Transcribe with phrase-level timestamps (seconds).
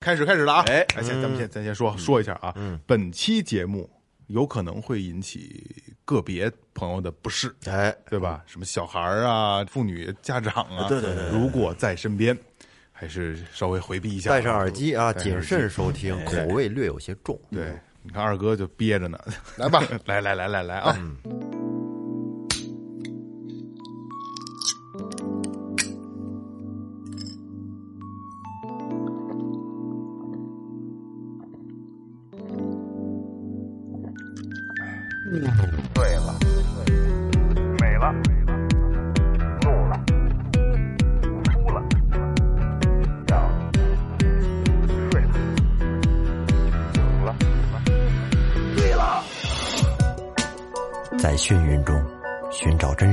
[0.00, 0.64] 开始开始了啊！
[0.66, 2.80] 哎先咱们先咱先说说一下啊，嗯。
[2.86, 3.88] 本期节目
[4.28, 8.42] 有可能会引起个别朋友的不适，哎，对吧？
[8.46, 11.38] 什么小孩儿啊、妇女家长啊，对对对对。
[11.38, 12.34] 如果在身边，
[12.90, 17.38] 还是稍微回避一下，戴上耳机啊，谨慎收听，口味略有些重。
[17.50, 19.18] 对，你看二哥就憋着呢，
[19.58, 20.96] 来吧， 来来来来来啊！
[21.22, 21.59] 对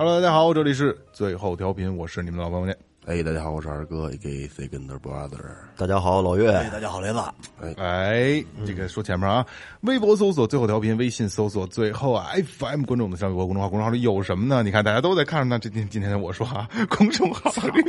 [0.00, 2.78] Hello，大家好，这里是最后调频，我是你们老朋友念。
[3.06, 4.46] 哎，大家好，我是二哥，A.K.
[4.46, 5.40] Second Brother。
[5.76, 7.18] 大家好，老岳，大家好，雷子，
[7.76, 9.44] 哎，这个说前面啊，
[9.80, 12.28] 微博搜索最后调频，微信搜索最后啊
[12.60, 14.62] FM，关注我们的上微博公众号，公众号里有什么呢？
[14.62, 15.58] 你看大家都在看着呢。
[15.58, 17.82] 这今今天我说啊， 公众号里。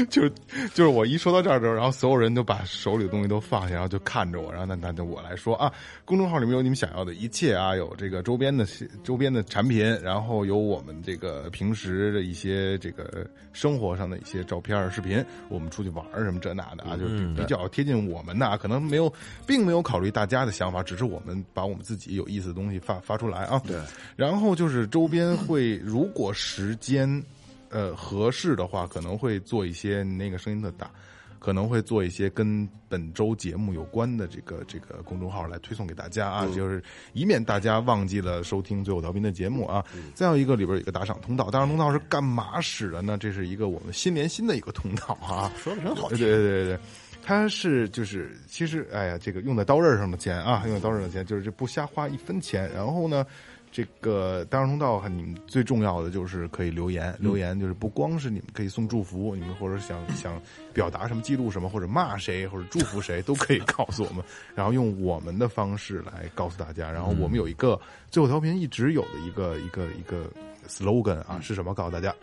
[0.08, 0.32] 就是
[0.74, 5.72] 就是我一说到这儿的时候，然后所有人都把手里的东西都放下，然后就看着我，然后那那那我来说啊，
[6.04, 8.66] 公众号里面有你们想要的一切啊，有这个周边的
[9.02, 19.12] 周边的产品，然后有我们这个平时的一些这个生活上的一些照片、视频，我们出去玩儿什么这那的啊，就是比较贴近我们的啊，可能没有，
[19.46, 23.60] 并没有考虑大家的想法，只是我们把我们自己有意思的东西发发出来啊。
[23.66, 23.76] 对，
[24.16, 27.22] 然后就是周边会，如果时间。
[27.70, 30.90] 呃，合适的话，可能会做一些那个声音的大，
[31.38, 36.82] 可能会做一些跟本周节目有关的这个这个公众号来推送给大家啊，就是
[37.12, 39.84] 以免大家忘记了收听最后调频的节目啊。
[40.14, 43.16] 再有一个里边有一个打赏通道，打赏通道是干嘛使的呢？
[43.16, 46.26] 这是一个我们心连心的一个通道啊，说的真好对听。
[46.26, 46.78] 对对对。
[47.22, 52.68] 它是就是，其实哎呀，这个用在刀刃上的钱啊，用在刀刃上的钱，就是这不瞎花一分钱。
[52.74, 53.26] 然后呢，
[53.72, 60.40] 这个大众通道，你们最重要的就是可以留言，留言就是不光是你们可以送祝福，你们或者想 想
[60.74, 64.24] 表达什么、记录什么，或者骂谁或者祝福谁，都可以告诉我们，
[64.56, 66.90] 然后用我们的方式来告诉大家。
[66.90, 67.80] 然后我们有一个
[68.10, 70.24] 最后调频一直有的一个一个一个
[70.68, 71.74] slogan 啊，是什么？
[71.74, 72.14] 告诉大家，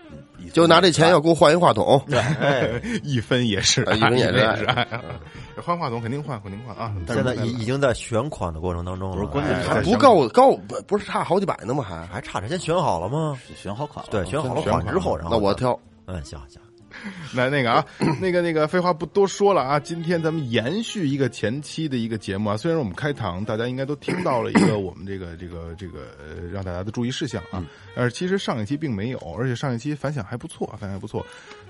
[0.54, 2.02] 就拿这钱要给我换一话筒，
[3.04, 3.94] 一分也是啊。
[3.94, 4.68] 一分也是。
[5.62, 6.94] 换话筒肯定换，肯定换啊！
[7.08, 11.84] 现在已已经在选款的过程当中了，不是关键还不够高，不不是差好几百呢吗？
[11.84, 12.06] 还？
[12.06, 13.38] 还差着先选好了吗？
[13.56, 15.78] 选好款了，对，选好了款之后，然后那我挑。
[16.06, 16.62] 嗯，行行，
[17.34, 17.86] 来那个啊，
[18.22, 22.58] 那个那个，废话不多说了啊，今天咱们延续一个前期的一个节目啊。
[22.58, 27.64] 虽然我们开堂大家应该都听到了一个我们这个 这个这个呃让大家的注意事项啊，
[27.96, 31.26] 但是其实上一期并没有，而且上一期反响还不错，反响还不错，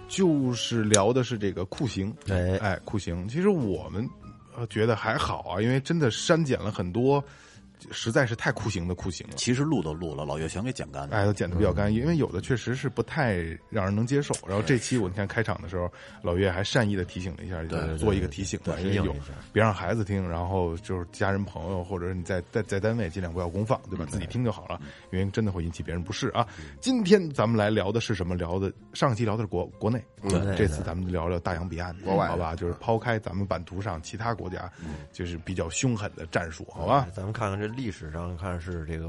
[0.08, 3.28] 就是聊的是这个酷刑，哎哎，酷刑。
[3.28, 4.08] 其实我们
[4.56, 7.24] 呃觉得还好啊，因为真的删减了很多，
[7.92, 9.34] 实在是太酷刑的酷刑了。
[9.36, 11.18] 其实录都录了，老岳全给剪干净。
[11.18, 13.36] 哎，都剪的比较干，因为有的确实是不太
[13.70, 14.34] 让人能接受。
[14.48, 19.14] 然后这期我你看开场的时候，老岳还善意的提醒了一下，就是做一个提醒吧，因为有
[19.52, 24.06] 别让孩子听，然后就是家人朋友或者是你在在在单位尽量不要公放，对吧？
[24.10, 24.80] 自己听就好了，
[25.12, 26.48] 因为真的会引起别人不适啊。
[26.80, 28.38] 今天咱们来聊的是什么？
[28.38, 30.04] 聊的上期聊的是国国内，
[30.56, 32.56] 这次咱们聊聊大洋彼岸，国外好吧？
[32.56, 34.72] 就是抛开咱们版图上其他国家，
[35.12, 37.08] 就是比较凶狠的战术，好吧？
[37.16, 39.08] 咱们看看这历史上看是这个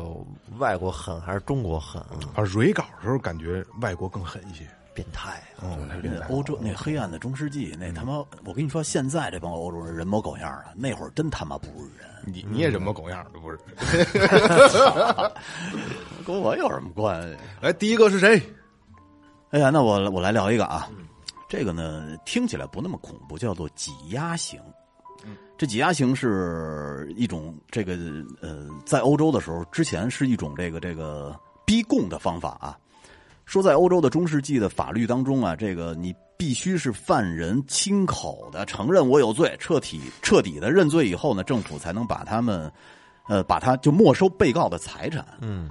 [0.58, 2.18] 外国狠还是中国狠啊？
[2.34, 5.76] 啊，蕊稿的时候感觉外国更狠一些，变态啊！
[5.78, 13.58] 嗯，那欧洲那黑暗的中世纪，那他妈，我跟你说，现在这帮欧洲人人模狗样的，那会儿真他妈不是人，你你也人模狗样的不是？
[16.26, 17.36] 跟我有什么关系？
[17.60, 18.40] 来，第一个是谁？
[19.50, 20.88] 哎呀，那我我来聊一个啊，
[21.48, 24.60] 这个呢听起来不那么恐怖，叫做挤压刑。
[25.58, 27.94] 这挤压刑是一种这个
[28.40, 32.78] 呃，在欧洲的时候，之前是一种这个这个逼供的方法啊。
[33.44, 42.70] 说在欧洲的中世纪的法律当中啊，这个你必须是犯人亲口的承认我有罪，彻底彻底的认罪以后呢，政府才能把他们，
[43.26, 45.26] 呃，把他就没收被告的财产。
[45.40, 45.68] 嗯，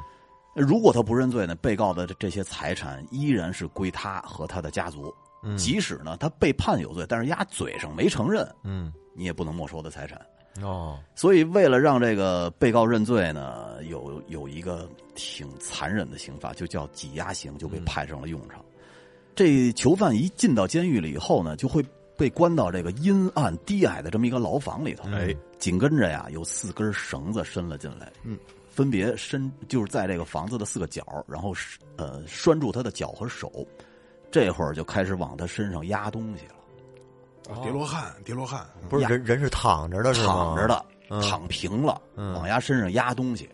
[0.53, 5.13] 如果他不认罪呢，被告的这些财产依然是归他和他的家族。
[5.43, 10.21] 嗯即使呢他被判有罪，但是压嘴上没承认，嗯，你也不能没收的财产。
[10.61, 18.63] 哦，所以为了让这个被告认罪呢，有有一个挺残忍的刑罚，就叫挤压刑，就被派上了用场。
[19.35, 21.85] 这囚犯一进到监狱里以后呢，就会
[22.17, 25.07] 被关到这个阴暗低矮的这么一个牢房里头。
[25.11, 28.35] 哎，紧跟着呀，有四根绳子伸了进来，嗯，
[28.67, 31.53] 分别伸就是在这个房子的四个角，然后
[31.97, 33.63] 呃拴住他的脚和手，
[34.31, 36.66] 这会儿就开始往他身上压东西了，啊
[37.61, 40.33] 叠罗汉，叠罗汉，不是人人是躺着的是吗？
[40.33, 43.49] 躺着的，嗯躺平了，嗯往压身上压东西，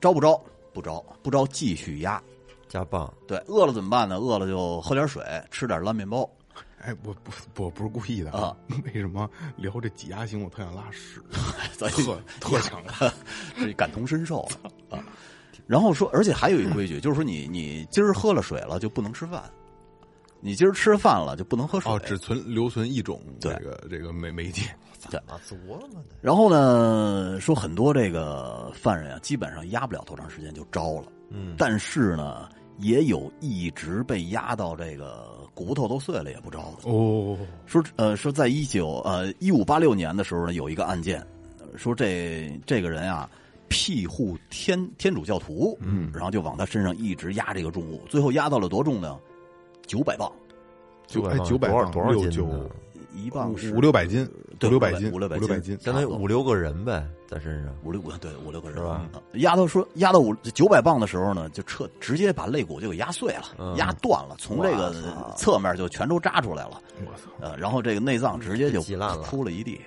[0.00, 0.40] 招不招？
[0.72, 2.22] 不招，不招继续压。
[2.68, 4.16] 加棒，对，饿了怎么办呢？
[4.16, 6.28] 饿了就喝点水，吃点烂面包。
[6.80, 11.22] 哎，我不我不是故意的啊， 为什么聊这挤压型我特想拉屎，
[11.78, 13.12] 咱特特想拉，
[13.56, 14.40] 这感同身受
[14.90, 14.98] 啊。
[15.66, 19.44] 然后说，而且还有一规矩，就是说你你今儿喝了水了就不能吃饭，
[20.44, 21.90] 你今儿吃饭了就不能喝水。
[21.90, 24.62] 哦，只存留存一种这个这个媒媒介，
[25.28, 31.04] 啊，琢磨的，然后呢，说很多这个犯人啊，基本上压不了多长时间就招了。
[31.30, 32.48] 嗯，但是呢，
[32.78, 36.90] 也有一直被压到这个骨头都碎了也不招的。
[36.90, 41.24] 哦，说呃说在一九呃一五八六年的时候呢，有一个案件，
[41.60, 43.30] 呃说这这个人啊
[43.68, 49.16] 庇护天天主教徒，嗯，然后就往他身上一直压这个重物，最后压到了多重呢？
[49.92, 50.32] 九百磅，
[51.06, 52.64] 九哎磅九百磅多少多少斤呢？
[53.14, 54.26] 一磅是五六百斤，
[54.64, 57.74] 五六百斤，五六百五六百斤，相当于五六个人呗，在身上。
[57.84, 64.94] 五六个对五六个人是吧嗯压到说压到五九百磅的时候呢，就彻直接把肋骨就给压碎了，嗯压断了，从这个
[65.36, 66.80] 侧面就全都扎出来了。
[67.04, 69.78] 我操，呃，然后这个内脏直接就挤烂了铺了一地。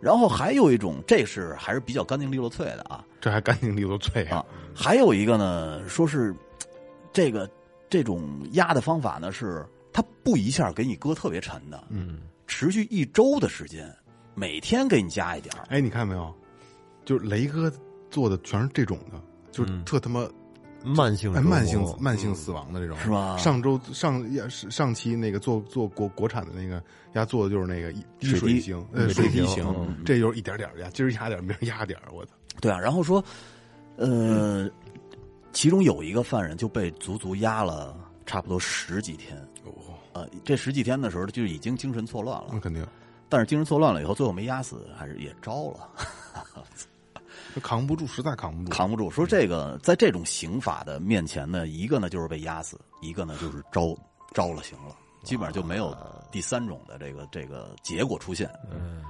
[0.00, 4.42] 然后还有一种，这是还是比较干净利落脆的啊这还干净利落脆啊！
[4.74, 6.34] 还有一个呢，说是
[7.12, 7.46] 这个
[7.90, 13.92] 这种压的方法呢，是它不一下给你搁特别沉的，嗯，持续一周的时间，
[14.34, 15.66] 每天给你加一点儿。
[15.68, 16.32] 哎，你看没有？
[17.04, 17.70] 就是雷哥
[18.08, 19.20] 做的全是这种的，
[19.50, 20.28] 就是嗯特他妈
[20.84, 23.36] 慢性哎慢性慢性死亡的这种，是吧？
[23.36, 26.82] 上周上呀是上期那个做做国国产的那个
[27.14, 32.32] 压做的就是那个一滴水型，呃，水滴水滴型嗯，这就是一点点压，今儿压点，明儿压点，我操！
[32.60, 33.22] 对啊，然后说，
[33.96, 34.70] 呃，
[35.52, 39.36] 其中有一个犯人就被足足压了差不多十几天。
[39.64, 39.72] 哦，
[40.12, 42.86] 呃，这十几天的时候就已经精神错乱了，那肯定，
[43.28, 45.90] 但是精神错乱了以后，最后没压死，还是也招了，
[47.54, 49.10] 他扛不住，实在扛不住，扛不住。
[49.10, 53.96] 说这个在这种刑法的面前呢，一个呢就是被压死，一个呢就是招
[54.32, 55.96] 招了刑了，基本上就没有
[56.30, 58.50] 第三种的这个这个结果出现。
[58.70, 59.02] 嗯，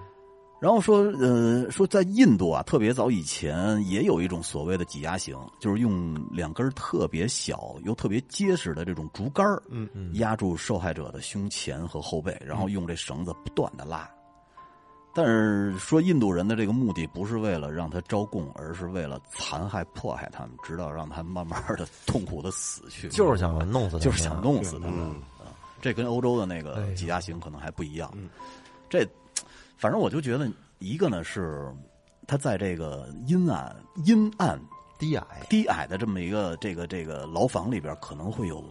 [0.61, 14.09] 然后说，呃，说在印度啊，特别早以前也有一种所谓的挤压刑，就是用两根特别小又特别结实的这种竹竿儿嗯嗯压住受害者的胸前和后背，然后用这绳子不断的拉。
[15.13, 23.09] 但是说印度人的这个目的不是为了让他招供，而是为了残害迫害他们，直到让他们慢慢的痛苦的死去。
[23.09, 25.01] 就是想弄死他，就是想弄死他们。
[25.01, 28.13] 嗯啊，这跟欧洲的那哎个挤压刑可能还不一样。
[28.89, 29.07] 这
[29.81, 30.47] 反正我就觉得，
[30.79, 31.73] 一个呢是
[32.27, 33.75] 他在这个阴暗、
[34.05, 34.61] 阴暗、
[34.99, 38.63] 低矮，低矮的这么一个这个这个牢房里边，可能会有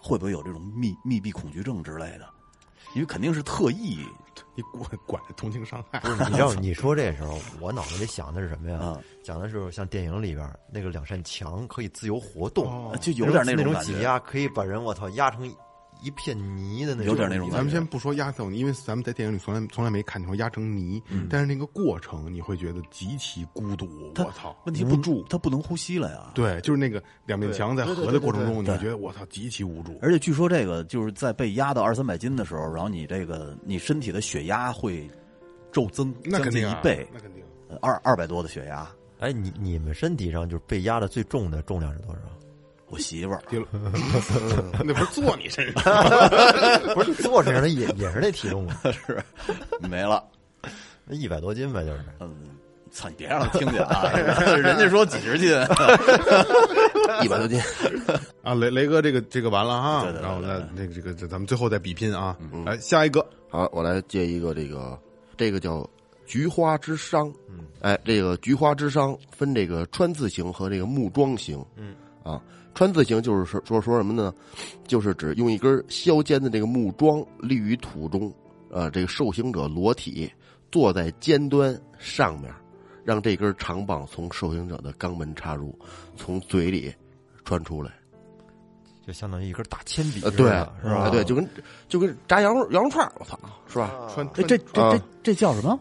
[0.00, 2.28] 会不会有这种密密闭恐惧症之类的？
[2.94, 4.06] 因为肯定是特意
[4.54, 8.78] 你管管着同情伤害， 你知道你说这时候，我脑子里想的是什么呀？
[8.78, 13.74] 啊讲的是像电影里边那个两扇墙可以自由活动，哦就有点那那种。
[13.80, 15.50] 挤压，可以把人我操压成
[16.02, 24.12] 一片泥的那种，有点那种感觉咱们先不说压成泥，因为咱们在电影里从来从来没看见过压成泥，但是那个过程你会觉得极其孤独。
[24.14, 25.24] 他我操，问题不无助。
[25.30, 26.32] 他不能呼吸了呀。
[26.34, 29.98] 对，就是那个两面墙在合的过程中，你觉得我操极其无助。
[30.02, 35.08] 而且据说这个就是在被压到二三百斤的时候，然后你这个你身体的血压会
[35.70, 37.42] 骤增，将那肯定一倍，那肯定。
[37.68, 38.86] 呃二二百多的血压。
[39.20, 42.20] 哎，你你们身体上就是被压的最重的重量是多少？
[42.92, 43.40] 我媳妇儿，
[44.84, 45.82] 那不是坐你身上？
[46.94, 49.18] 不是坐身上的也也是那体重啊， 是
[49.80, 50.22] 没了，
[51.06, 52.00] 那一百多斤呗，就是。
[52.20, 52.30] 嗯，
[52.90, 54.12] 操，你别让他听见啊！
[54.12, 55.48] 人家说几十斤，
[57.22, 57.58] 一百多斤，
[58.42, 64.98] 啊，雷雷哥，这个这个完了哈，对对对然后那对这个这个这咱们最后再比拼啊，来下一个，好，我来接一个这个，
[65.38, 65.88] 这个叫
[66.26, 67.32] 菊花之殇。
[67.48, 71.64] 嗯，哎，这个菊花之殇分这个川字形和这个木桩形。
[71.76, 72.40] 嗯，啊，
[72.74, 74.32] 川字形就是说说说什么呢？
[74.86, 78.32] 就是指用一根削尖的这个木桩立于土中，
[78.70, 80.30] 呃，这个受刑者裸体
[80.70, 82.52] 坐在尖端上面，
[83.04, 85.78] 让这根长棒从受刑者的肛门插入，
[86.16, 86.92] 从嘴里
[87.44, 87.92] 穿出来。
[89.06, 91.06] 就相当于一根大铅笔呃，对是吧？
[91.06, 91.48] 哎对，就跟
[91.88, 93.92] 就跟炸羊肉羊肉串我操，是吧？
[94.14, 95.78] 穿哎，这这这啊这叫什么？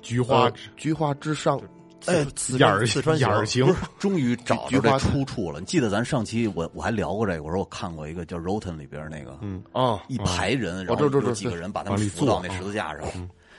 [0.00, 1.60] 菊花呃菊花之上，
[2.06, 5.60] 哎，四眼儿四川眼儿行形，终于找着这出处了。
[5.60, 13.02] 你记得咱上期我我还聊过这个，我说我看过一个叫《Rotten》里边那个，嗯啊，一排人，然后这这这有几个人把他们扶到那十字架上，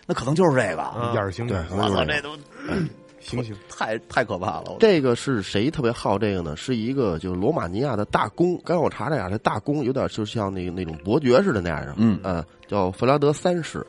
[0.07, 1.11] 那可能就是这个。
[1.13, 2.29] 眼儿 形，对我操，这都
[3.19, 4.77] 行行，太太可怕了。
[4.79, 6.55] 这个是谁特别好这个呢？
[6.57, 8.59] 是一个就是罗马尼亚的大公。
[8.65, 13.85] 刚才我查了一下，这大公有点就像那个那种伯爵似的那样的，嗯呃，叫弗拉德三世。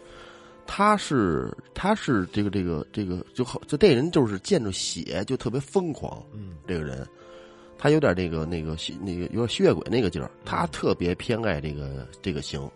[0.66, 6.22] 他是他是这个这个这个就好，就这人就是见着血就特别疯狂。
[6.32, 7.06] 嗯，这个人，
[7.76, 12.70] 他有点那个那个那个有点吸血鬼那个劲儿，他特别偏爱这个这个刑，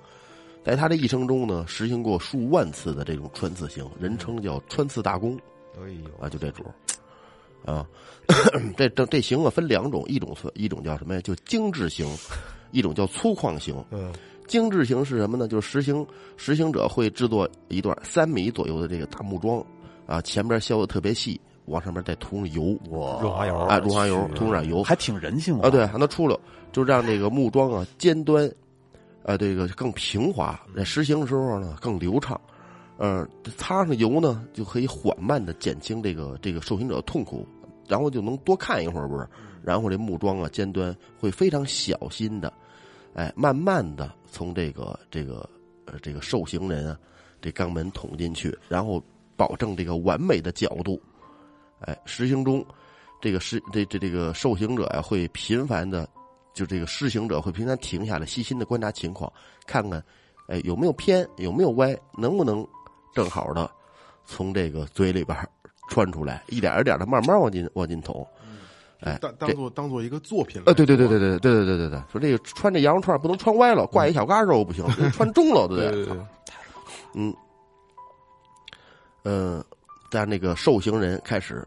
[0.65, 5.39] 在他的一生中呢，实行过数万次的这种穿刺刑，人称叫穿刺大公。
[5.79, 6.75] 哎呦，啊，就这主儿
[7.73, 7.87] 啊，
[8.77, 11.21] 这这这刑啊分两种，一种是一种叫什么呀？
[11.21, 12.07] 就精致刑，
[12.71, 13.85] 一种叫粗犷刑。
[13.91, 14.13] 嗯，
[14.47, 15.47] 精致型是什么呢？
[15.49, 19.65] 就是实行实行者会制作一段三米左右的这个大木桩
[20.07, 26.39] 啊，前边削的特别细，往上面再涂上油，哇，润滑油，啊，润滑油，涂上点油还挺人性啊，对，还能出溜，
[26.73, 28.51] 就让这个木桩啊尖端，
[29.25, 32.41] 啊，这个更平滑，在实行的时候呢更流畅。
[32.99, 37.47] 呃，擦上油呢，就可以缓慢的减轻这个这个受刑者的痛苦，
[37.87, 39.29] 然后就能多看一会儿，不是？
[39.63, 42.51] 然后这木桩啊尖端会非常小心的，
[43.13, 45.49] 哎，慢慢的从这个这个
[45.87, 47.01] 呃这个受刑人啊
[47.41, 49.03] 这肛门捅进去，然后
[49.35, 51.01] 保证这个完美的角度。
[51.81, 52.63] 哎，实行中，
[53.19, 56.07] 这个施这这这个受刑者呀、会频繁的，
[56.53, 59.33] 就这个施行者会频繁停下来，细心的观察情况，
[59.67, 60.05] 看看，
[60.49, 62.67] 哎有没有偏，有没有歪，能不能
[63.15, 63.71] 正好的
[64.27, 65.35] 从这个嘴里边
[65.89, 68.27] 穿出来，一点一点的慢慢往进往进捅。
[69.01, 76.09] 哎，当当做当做一个作品了呃，对对对对对对对对对对，说这个穿这羊肉串不能穿歪了，挂一小嘎肉不行，穿中了， 对
[77.15, 77.35] 嗯，
[79.23, 79.65] 呃，
[80.11, 81.67] 在那个受刑人开始，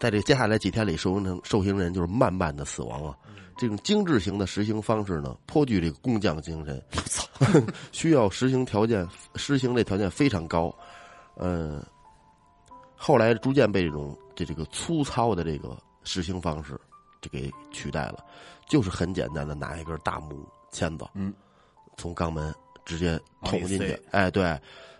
[0.00, 3.16] 在这接下来几天里，受刑人受刑人就是慢慢的死亡啊。
[3.56, 6.82] 这种精致型的实行方式呢，颇具这个工匠精神，
[7.92, 10.74] 需要实行条件，实行这条件非常高。
[11.36, 11.80] 呃，
[12.96, 16.78] 后来逐渐被这种这这个粗糙的这个实行方式
[17.20, 18.24] 就给取代了，
[18.68, 21.32] 就是很简单的拿一根大木签子，嗯，
[21.96, 24.58] 从肛门直接捅进去塞，哎，对，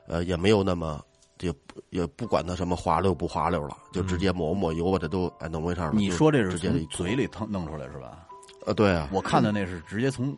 [0.08, 1.00] 呃，也没有那么。
[1.40, 8.26] 也不也不管它什么滑溜不滑溜了，就直接抹抹油把这都哎弄没事你说这是直接嘴里腾弄出来是吧？
[8.64, 10.34] 呃，对啊，我看的那是直接从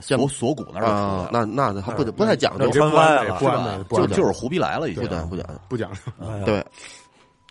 [0.00, 5.08] 像锁锁骨那儿出来啊，，那那还不不太讲究那，穿歪了就就是胡逼来了已经不。
[5.08, 5.46] 讲不讲。
[5.68, 5.90] 不讲，
[6.44, 6.66] 对，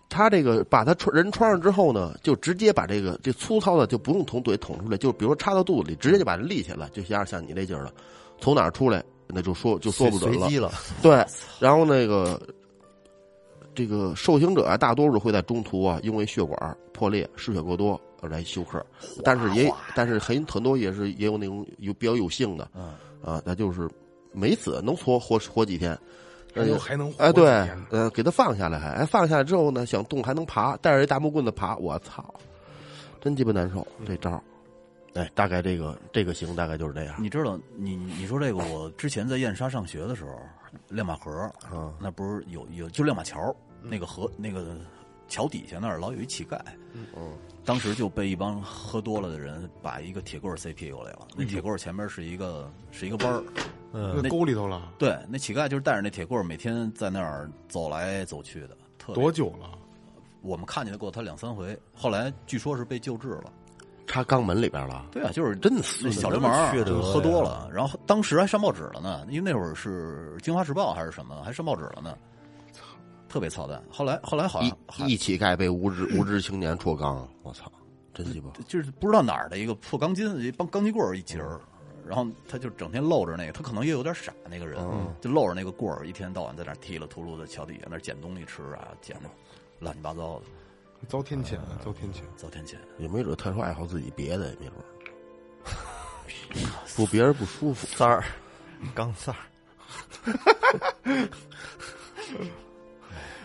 [0.09, 7.93] 他这个把他穿人穿上之后呢，就直接把这个这粗糙的就不用从嘴捅出来，就比如说插到肚子里，直接就把它立起来，就像像你这劲儿了，
[8.39, 10.39] 从哪儿出来那就说就说不准了。
[10.39, 11.25] 随机了，对，
[11.59, 12.41] 然后那个
[13.75, 18.83] 这个受刑者啊，大多数会在中途啊，因为血管破裂、失血过多而来休克，
[19.23, 22.93] 但是也但是很很多也是也有那种有比较有幸的，嗯。
[23.21, 23.85] 啊，那就是
[24.31, 25.97] 没死，能活活活几天。
[26.53, 27.47] 还能还能哎，对
[27.89, 32.33] 呃，给他放下来还，哎，放下来之后呢，想动还能爬，带着一大木棍子爬，我操，
[33.21, 34.41] 真鸡巴难受这招儿。
[35.15, 37.15] 哎，大概这个这个刑大概就是这样。
[37.17, 40.39] 你知道，你你说这个，我之前在燕莎上学的时候，
[40.87, 44.77] 亮马河嗯，那不是有有就亮马桥那个河那个
[45.27, 46.59] 桥底下那儿老有一乞丐，
[46.93, 47.33] 嗯，
[47.65, 53.43] 当时就被一帮喝多了的人把一个铁棍儿塞屁股里了，那铁棍儿前面是一个是一个弯儿，
[53.91, 59.71] 嗯，那沟里头了对，那乞丐就是带着那铁棍每天在那儿走来走去的，特多久了？
[60.41, 63.51] 我们看见过他两三回，后来据说是被救治了。
[64.07, 65.05] 插肛门里边了。
[65.11, 72.17] 对啊，就是真的是小流氓儿缺德喝多了，然后当时还上报纸了呢，因为那会儿是《京华时报》还是什么，还上报纸了呢，
[73.27, 73.83] 特别操蛋。
[73.91, 77.71] 后来后来好像一一乞丐被无知无知青年戳肛，我操，
[78.11, 78.49] 真鸡巴！
[78.67, 81.59] 就是不知道哪儿的一个破钢筋，一帮钢筋棍儿一截儿，
[82.09, 84.83] 然后他就整天露着那个，他可能也有点傻，那个人、
[85.21, 89.29] 就露着那个棍儿，一天到晚在那儿踢了秃噜的桥底下那捡东西吃啊，捡的
[89.77, 90.45] 乱七八糟的，
[91.07, 92.21] 遭天谴，遭天谴。
[92.35, 92.77] 遭天谴。
[92.97, 94.83] 也没准特殊爱好自己别的，也没准
[96.97, 97.85] 不别人不舒服。
[97.85, 98.23] 三儿，
[98.95, 99.41] 钢三儿。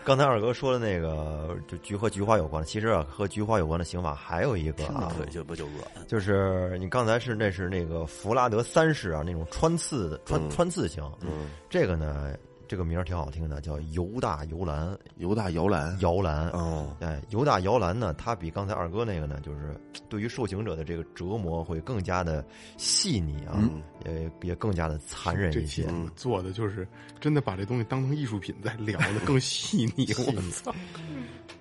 [0.04, 5.70] 刚才二哥说的那个，就菊和菊花有关的，其实啊，和菊花有关的刑法还有一个啊，对就不就恶，
[6.06, 14.96] 就是你刚才是那是那个弗拉德三世啊，那种穿刺的穿穿刺刑，嗯，这个呢，这个名儿挺好听的，叫犹大摇篮。
[15.16, 19.78] 犹大摇篮，摇篮，哦，哎，犹大摇篮呢，它比刚才二哥那个呢，就是
[20.08, 22.44] 对于受刑者的这个折磨会更加的
[22.76, 23.62] 细腻啊，
[24.04, 26.10] 也也更加的残忍一些期。
[26.16, 26.86] 做的就是
[27.20, 30.74] 真的把这东西当成艺术品在聊的更细腻， 我操！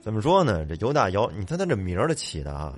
[0.02, 0.66] 怎么说呢？
[0.66, 2.74] 这犹大摇，你看他这名儿的起的啊，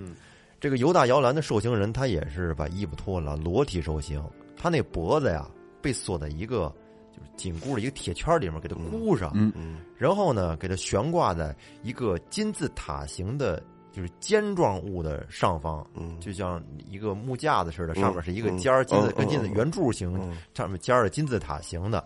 [0.60, 4.24] 这个犹大摇篮的受刑人，他也是把衣服脱了，裸体受刑。
[4.58, 5.48] 他那脖子呀，
[5.82, 6.74] 被锁在一个
[7.16, 9.52] 就是紧箍的一个铁圈里面，给它箍上，嗯。
[9.56, 9.78] 嗯。
[9.98, 16.20] 然后呢，给它悬挂在一个金字塔形的，就是尖状物的上方，嗯。
[16.20, 18.58] 就像一个木架子似的，嗯上面是一个嗯。
[18.58, 19.54] 尖儿，金字嗯跟金字嗯。
[19.54, 22.06] 圆柱形嗯，上面尖儿的金字塔形的。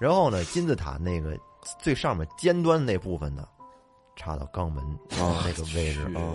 [0.00, 1.38] 然后呢，金字塔那个
[1.78, 3.46] 最上面尖端那部分呢，
[4.14, 4.82] 插到肛门
[5.20, 6.02] 啊那个位置。
[6.16, 6.32] 啊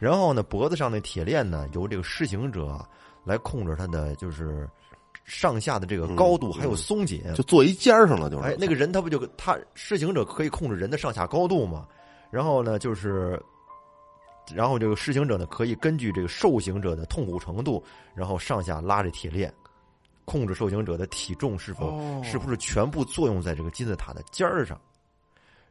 [0.00, 2.82] 然后呢，脖子上那铁链呢，由这个施行者
[3.22, 4.66] 来控制他的就是
[5.24, 7.22] 上下的这个高度，还有松紧。
[7.34, 11.86] 就坐一尖儿上了，就是哎，那个人他不就他施行者可以控制人的上下高度嘛？
[12.30, 13.40] 然后呢，就是，
[14.54, 17.82] 然后这个施行者呢可以根据这个受刑者的痛苦程度，
[18.14, 19.52] 然后上下拉着铁链，
[20.24, 24.80] 控制受刑者的体重是否、哦是不是全部作用在这个金字塔的尖儿上。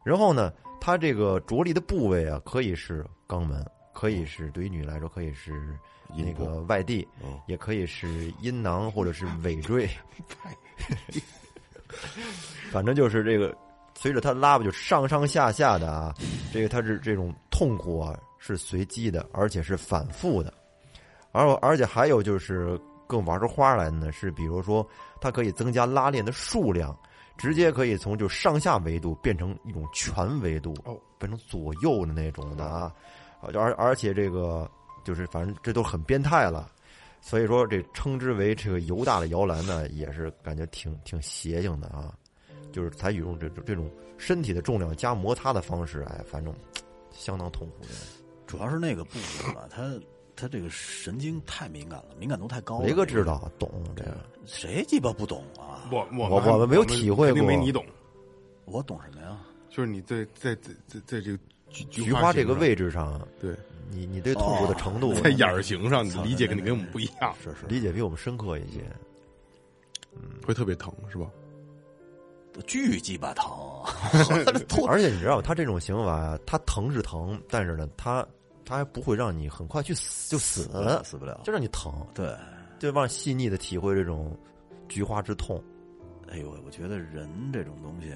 [0.04, 5.78] 然后呢，他这个着力的部位啊，可以是肛门，可以是对于女来说可以是
[6.16, 7.38] 那个外地，嗯。
[7.48, 9.90] 也可以是阴囊或者是尾椎。
[12.72, 13.56] 反正就是这个，
[13.96, 16.14] 随着他拉吧，就上上下下的啊，
[16.54, 20.54] 这个他是这种痛苦啊，是随机的，而且是反复的，
[21.32, 24.88] 而而且还有就是更玩出花来的呢，是比如说
[25.20, 26.96] 它可以增加拉链的数量，
[27.38, 32.94] 直接可以从就上下维度变成一种全维度，哦，变成左右的那种的啊，
[33.42, 34.70] 而而且这个
[35.04, 36.72] 就是反正这都很变态了。
[37.22, 42.14] 所以说，这称之为这个犹大的摇篮呢，也是感觉挺挺邪性的啊，
[42.72, 46.54] 就是采取用这种这种身体的重量加摩擦的方式，哎，反正
[47.12, 47.90] 相当痛苦的。
[48.48, 50.00] 主要是那个部位吧，他
[50.34, 52.86] 他这个神经太敏感了，敏感度太高了。
[52.86, 55.90] 雷哥知道懂这个，谁鸡巴不懂啊？
[55.92, 57.86] 我我我我们没有体会肯定没过你懂。
[58.64, 59.38] 我懂什么呀？
[59.70, 61.40] 就是你在在在在在这个
[61.70, 63.56] 菊菊花这个位置上，对，
[63.90, 68.82] 你你对痛苦的程度，在眼儿形上，你的理解肯定跟我们不一样，是是，理解比我们深刻一些。
[70.46, 71.28] 会特别疼，是吧？
[72.68, 73.46] 巨鸡巴疼
[74.90, 78.28] 而且你知道，他这种刑罚，他疼是疼，但是呢，他
[78.66, 80.64] 他还不会让你很快去死就死，
[81.06, 81.40] 死不了。
[81.44, 82.36] 就让你疼，对，
[82.80, 84.36] 就往细腻的体会这种
[84.90, 85.64] 菊花之痛。
[86.30, 88.12] 哎呦，我觉得人这种东西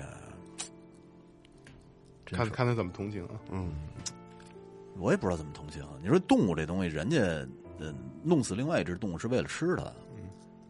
[2.34, 3.39] 看看他怎么同情啊？
[3.52, 3.72] 嗯，
[4.98, 5.84] 我也不知道怎么同情。
[6.02, 7.17] 你说动物这东西，人家
[7.80, 9.91] 嗯弄死另外一只动物是为了吃它，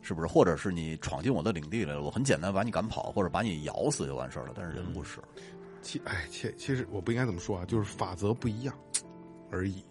[0.02, 0.28] 是不是？
[0.28, 4.54] 或者是你闯进我的领地来了，我很简单把你赶跑，或者把你咬死就完事儿了。
[4.56, 5.20] 但是人不是，
[5.82, 8.76] 其哎，其其实我不应该怎么说啊，就是法则不一样
[9.52, 9.84] 而已，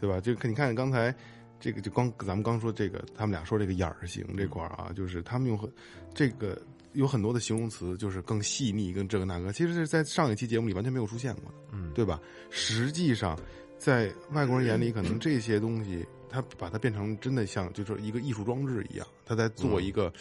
[0.00, 0.20] 对吧？
[0.20, 1.14] 就你看刚才
[1.58, 5.70] 这个，就刚咱们刚说这个，他们俩说这个眼儿型这块儿啊，就是他们用很
[6.14, 6.60] 这个
[6.96, 12.20] 有很多的形容词，就是更细腻，跟这个那个，其实是在上一期节目里完全没有出现过的，嗯，对吧？
[12.50, 13.38] 实际上，
[13.78, 20.12] 在外国人眼里，可能这些东西，他把它变成真的像就是一个艺术装置一样，他在做一个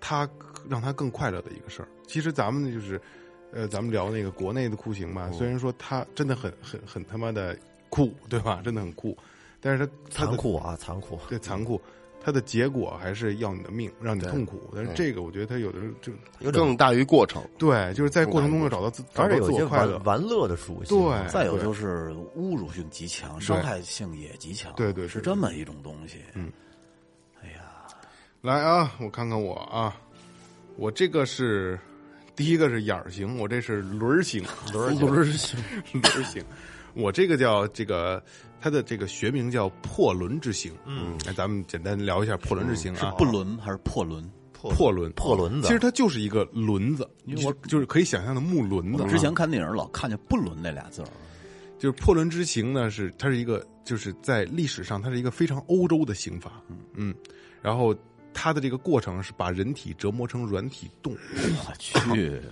[0.00, 0.28] 他
[0.68, 1.88] 让他更快乐的一个事儿。
[2.06, 3.00] 其实咱们就是，
[3.52, 8.62] 呃，咱们聊那个国内的酷刑吧，虽然说他真的很很很他妈的酷，对吧？
[8.64, 9.16] 真的很酷，
[9.60, 11.18] 但是他残酷啊，残酷。
[11.28, 11.80] 对残酷，
[12.22, 14.70] 它的结果还是要你的命，让你痛苦。
[14.74, 17.42] 但是这个我觉得它有的时候就有点更大于过程。
[17.58, 20.20] 对，就是在过程中要找到自找到而且有些自我快乐玩。
[20.20, 20.98] 玩乐的属性。
[20.98, 26.18] 对再有就是侮辱性极强，伤害性也极强，对对对是这么一种东西。
[26.34, 26.52] 嗯，
[27.42, 27.62] 哎呀，
[28.42, 29.96] 来啊，我看看我啊，
[30.76, 31.78] 我这个是
[32.36, 35.58] 第一个是眼儿型，我这是轮儿型，轮儿轮儿型，
[35.92, 36.44] 轮儿型。
[36.94, 38.22] 我这个叫这个，
[38.60, 40.72] 它的这个学名叫破轮之刑。
[40.86, 42.98] 嗯，那咱们简单聊一下破轮之刑啊。
[42.98, 44.22] 是不轮还是破轮？
[44.52, 45.62] 破轮，破轮。
[45.62, 45.68] 子。
[45.68, 49.08] 其实它就是一个轮子，因为我就是可以想象的木轮子啊。
[49.08, 51.08] 之前看电影老看见“不轮”那俩字儿，
[51.78, 56.60] 就是破轮之刑呢，是它是一个，就是在历史上它是一个非常欧洲的刑法，
[56.92, 57.14] 嗯，
[57.62, 57.96] 然后
[58.34, 61.16] 它的这个过程是把人体折磨成软体动物，
[61.66, 61.98] 我去，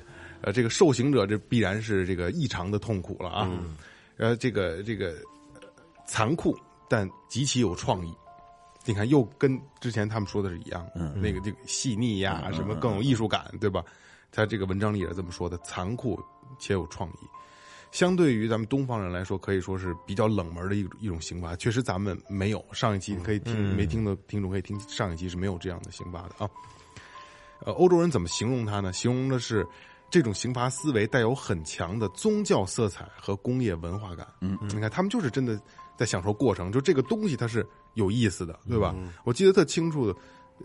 [0.40, 3.51] 呃，这个受刑者这必然是这个异常的痛苦了啊，
[4.18, 5.12] 呃，这个这个
[5.54, 5.62] 呃
[6.07, 6.57] 残酷
[6.88, 8.12] 但极其有创意。
[8.85, 13.85] 你看，又跟之前他们说的是一样嗯，那个这个细腻呀，什么更有艺术感，对吧？
[14.33, 16.18] 他这个文章里也是这么说的，残酷
[16.59, 17.28] 且有创意。
[17.90, 21.54] 相对于咱们东方人来说，可以说是比较冷门的一一种刑罚。
[21.57, 26.50] 确实，咱们没有上一期可以听、没听的听众可以听上一期是没有这样的刑罚的啊。
[27.61, 28.92] 呃，欧洲人怎么形容它呢？
[28.92, 29.66] 形容的是
[30.11, 34.27] 这种刑罚思维带有很强的宗教色彩和工业文化感。
[34.40, 35.61] 嗯，你看他们就是真的
[35.97, 38.94] 在享受过程，就这个东西它是有意思的，对吧？
[39.25, 40.14] 我记得特清楚的，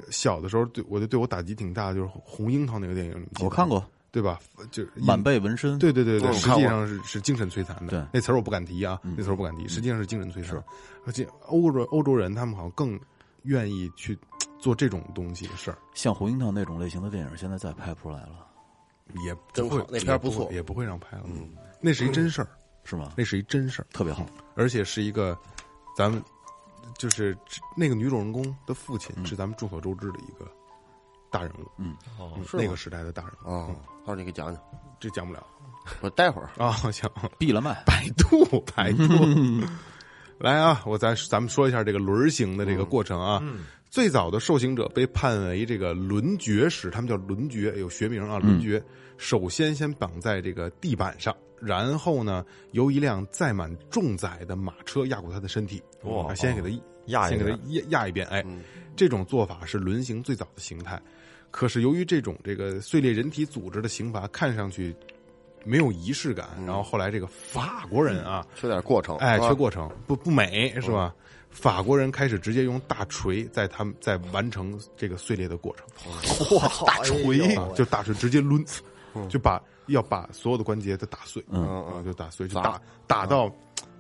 [0.10, 3.84] 小的时候对我就对我打击挺大，就是《红樱桃》那个电影，我看过。
[4.14, 4.40] 对吧？
[4.70, 7.88] 就是满背纹身，对对对对，嗯实际上是是精神摧残的。
[7.88, 8.06] 对。
[8.14, 10.64] 那词儿我不敢提啊，那词儿我不敢提，实际上是精神摧残。
[11.04, 13.00] 而且欧洲欧洲人他们好像更
[13.42, 14.16] 愿意去
[14.60, 18.46] 做这种东西的事儿，像《红樱桃》那种类型的电影，现在再拍不出来了，
[19.26, 21.24] 也不会真好那片儿不错也不会让拍了。
[21.28, 21.50] 嗯，
[21.82, 22.48] 那是一真事儿，
[22.84, 23.14] 是吗？
[23.18, 25.38] 那是一真事儿，特别好，而且是一个
[25.96, 26.24] 咱们
[26.98, 27.38] 就是
[27.76, 30.50] 那个女主人公的父亲是咱们众所周知的一个
[31.32, 31.96] 大人物，嗯，
[32.54, 34.64] 那个时代的大人物啊嗯，到时候你给讲讲，
[35.00, 35.46] 这讲不了
[36.02, 37.10] 我待会儿啊，行。
[37.38, 39.04] 闭了麦，百度，百度。
[40.40, 43.42] 来啊，我咱咱们说一下这个轮儿型的这个过程啊。
[43.94, 48.40] 最早的受刑者被判为这个轮决时，他们叫轮决，有学名啊。
[48.40, 48.84] 轮决、
[49.18, 58.44] 首先先绑在这个地板上，然后呢，由一辆载满重载的马车压过他的身体，哇啊先给他压先给他压压压一遍，哎，
[58.96, 61.00] 这种做法是轮刑最早的形态。
[61.52, 64.96] 可是由于这种这个碎裂人体组织的刑罚看上去
[65.64, 71.14] 没有仪式感，然后后来这个法国人啊，缺点过程，哎，缺过程不不美是吧？
[71.54, 78.66] 法国人开始直接用大锤在他们在完成这个碎裂的过程，哇，大锤，啊，就大锤直接抡，
[79.30, 83.50] 就把要把所有的关节都打碎，嗯啊，就打碎，就打打到，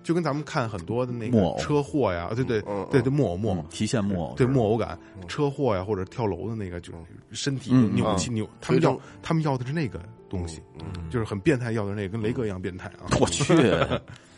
[0.03, 3.55] 就跟咱们看很多的那个车祸呀，对对嗯对对木偶木偶。
[3.57, 6.97] 嗯，提线木偶，对木偶感，车祸呀或者跳楼的那个，就是
[7.31, 10.61] 身体嗯扭起扭，他们要他们要的是那个东西，
[11.09, 13.07] 就是很变态，要的是那个跟雷哥一样变态啊。
[13.21, 13.53] 我去，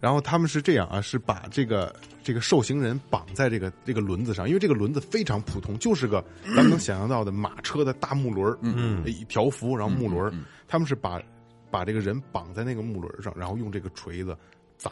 [0.00, 10.32] 然后他们是这样啊，是把这个这个受刑人绑在这个这个轮子上，因为这个轮子非常普通，就是个咱们能想象到的马车的大木轮嗯，一条幅，然后木轮儿
[10.66, 11.20] 他们是把
[11.70, 14.36] 把这个人绑在那个木轮上，然后用这个锤子
[14.76, 14.90] 砸。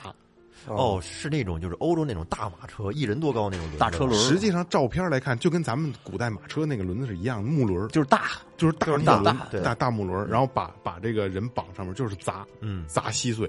[0.66, 12.84] 哦，是那种就是欧洲那种大马车，一人多高那种轮大车轮实际上照片来看，就跟咱们古代马车那个轮子是一样，木轮就是大，就是大就是大木轮对大大木轮，然后把把这个人绑上面，就是砸，嗯。
[12.88, 13.48] 砸稀碎，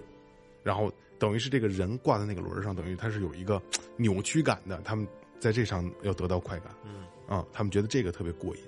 [0.64, 3.62] 然后等于是这个人挂在那个轮儿上，等于他是有一个
[3.98, 5.08] 扭曲感的，他们
[5.40, 7.04] 在这上要得到快感，嗯。
[7.28, 8.62] 啊，他们觉得这个特别过瘾，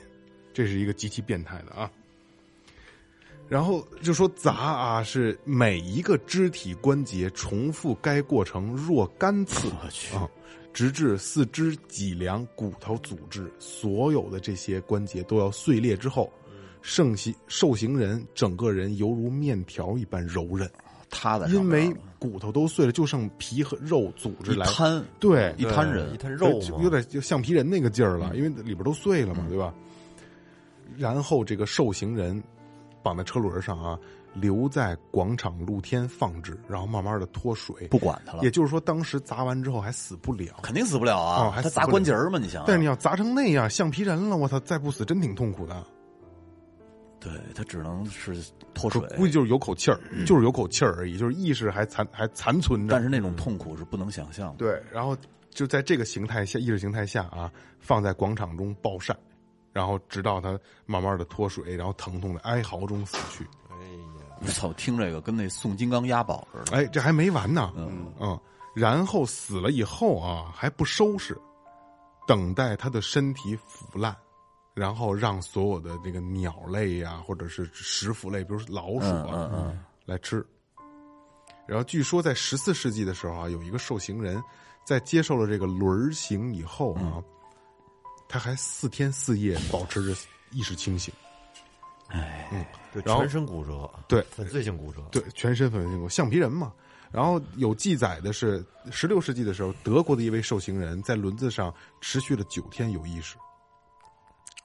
[0.54, 1.90] 这是一个极其变态的啊。
[3.48, 10.16] 然后就说砸啊，是每一个肢体关节重复该过程若干次我去。
[10.16, 10.30] 啊，
[10.72, 16.32] 直至四肢、脊梁、骨头组织所有的这些关节都要碎裂之后，
[16.82, 20.70] 受刑受刑人整个人犹如面条一般柔韧，
[21.10, 24.66] 塌在上因为骨头都碎了，就剩皮和肉组织来。
[24.66, 29.74] 一摊，对，一摊人一，摊肉有点就橡皮人那个劲儿了，因为里边都碎了嘛，对吧？
[30.98, 32.42] 然后这个受刑人
[33.02, 33.98] 绑在车轮上啊，
[34.34, 37.88] 留在广场露天放置，然后慢慢的脱水。
[37.88, 40.56] 不管他了也，就是说，当时砸完之后还死不了。
[40.62, 45.86] 肯定死不了哦啊，他砸还死不了关节儿嘛，你想想，但是你要砸成那样，橡皮人了，我操，再不死真挺痛苦的。
[47.20, 48.36] 对他只能是
[48.74, 52.94] 脱水，估计就是有口气儿，就是有口气儿而已，就是意识还残还残存着。
[52.94, 54.56] 但是那种痛苦是不能想象的。
[54.58, 55.16] 对，然后
[55.50, 59.16] 就在这个形态下，意识形态下啊，放在广场中暴晒，
[59.74, 63.44] 然后直到他慢慢的脱水，然后疼痛的哀嚎中死去。
[63.70, 66.78] 哎呀我操，听这个跟那宋金刚押宝似的。
[66.78, 68.40] 哎，这还没完呢，嗯嗯，
[68.74, 71.38] 然后死了以后啊，还不收拾，
[72.26, 74.16] 等待他的身体腐烂，
[74.80, 80.46] 然后让所有的这个鸟类呀、或者是食腐类，比如说老鼠啊，嗯嗯嗯来吃。
[81.68, 84.42] 然后据说在十四世纪的时候啊，有一个受刑人
[84.86, 87.24] 在接受了这个轮刑以后啊，嗯
[88.30, 90.18] 他还四天四夜保持着
[90.52, 91.14] 意识清醒。
[92.08, 96.72] 哎，嗯，对全身骨折，对粉碎性骨折，对，全身粉碎性骨折橡皮人嘛。
[97.12, 103.36] 然后有记载的是，十六世纪的时候，德国的一位受刑人在轮子上持续了九天有意识，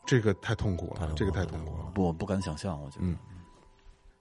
[0.07, 1.85] 这个太痛苦了，这个太痛苦了。
[1.95, 3.07] 不，我不敢想象，我觉得。
[3.07, 3.17] 嗯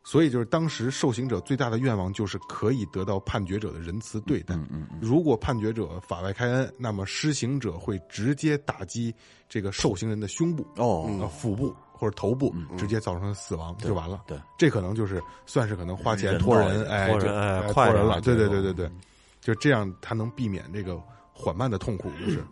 [0.05, 4.53] 所以就是当时受刑者最大的愿望就是可以得到判决者的仁慈对待。
[4.53, 9.15] 嗯嗯如果判决者法外开恩，那么施行者会直接打击
[9.47, 14.21] 这个受刑人的胸部、哦，呃腹部或者头部，直接造成他死亡就完了。
[14.27, 18.19] 对，这可能就是算是可能花钱托人，哎，托人哎快人了。
[18.19, 18.91] 对对对对对，
[19.39, 22.45] 就这样，他能避免这个缓慢的痛苦，就是。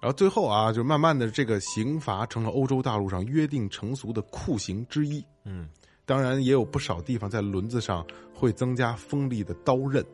[0.00, 5.22] 然后最后啊，就慢慢的，这个刑罚成了欧洲大陆上约定成俗的酷刑之一。
[5.44, 5.68] 嗯，
[6.06, 10.04] 当然也有不少地方在轮子上会增加锋利的刀刃，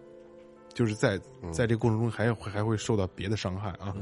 [0.74, 1.18] 就是在
[1.52, 3.94] 在这个过程中还会还会受到别的伤害啊。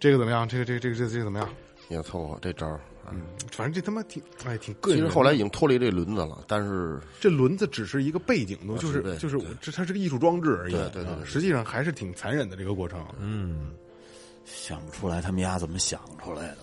[0.00, 0.48] 这个怎么样？
[0.48, 1.48] 这个这个这个这个这个怎么样？
[1.88, 2.80] 也凑合这招儿。
[3.12, 5.04] 嗯，反正这他妈挺哎挺膈应人。
[5.04, 10.72] 其实后来已经脱离这轮子了，但是这轮子只是一个背景东西，就是就是这它是个艺术装置而已。
[10.72, 13.06] 对对对实际上还是挺残忍的这个过程。
[13.20, 13.70] 嗯，
[14.46, 16.58] 想不出来他们丫怎么想出来的。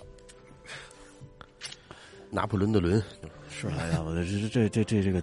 [2.31, 2.99] 拿破仑的伦，
[3.47, 5.21] 是，哎呀，我这这这这这这个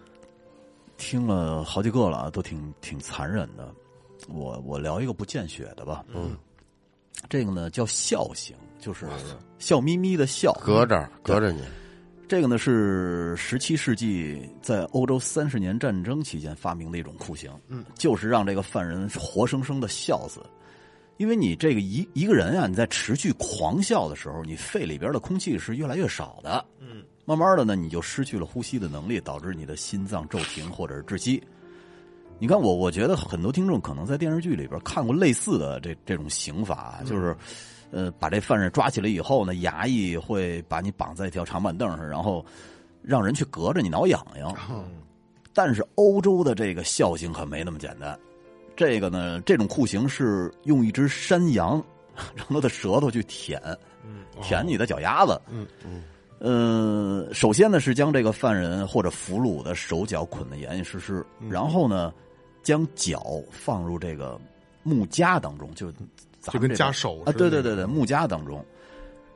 [0.96, 3.75] 听了好几个了啊，都挺挺残忍的。
[4.29, 6.37] 我我聊一个不见血的吧，嗯，
[7.29, 9.09] 这个呢叫笑刑，就是
[9.59, 11.62] 笑眯眯的笑，隔着隔着你，
[12.29, 20.40] 这个呢是十七世纪在欧洲三十年战争期间发明的一种酷刑，嗯，就是让这个犯人活生生的笑死。
[21.20, 31.42] 因为你这个一一个人啊，你在持续狂笑的时候，你肺里边的空气是越来越少的，嗯，慢慢的呢，你就失去了呼吸的能力，导致你的心脏骤停或者是窒息。
[32.38, 37.37] 你看我，我觉得很多听众可能在电视剧里边看过类似的这这种刑法，就是，
[37.90, 42.42] 呃，把这犯人抓起来以后呢，衙役会把你绑在一条长板凳上，然后
[43.02, 44.56] 让人去隔着你挠痒痒。
[45.52, 48.18] 但是欧洲的这个笑刑可没那么简单，
[48.80, 51.84] 这个呢，这种酷刑是用一只山羊
[52.34, 53.60] 让它的舌头去舔，
[54.40, 55.38] 舔你的脚丫子。
[55.50, 56.02] 嗯嗯。
[56.38, 62.10] 呃，首先呢是将这个犯人或者俘虏的手脚捆得严严实实，然后呢，
[62.62, 64.40] 将脚放入这个
[64.82, 65.92] 木夹当中，就
[66.40, 68.64] 咱就跟夹手似的对对对对，木夹当中，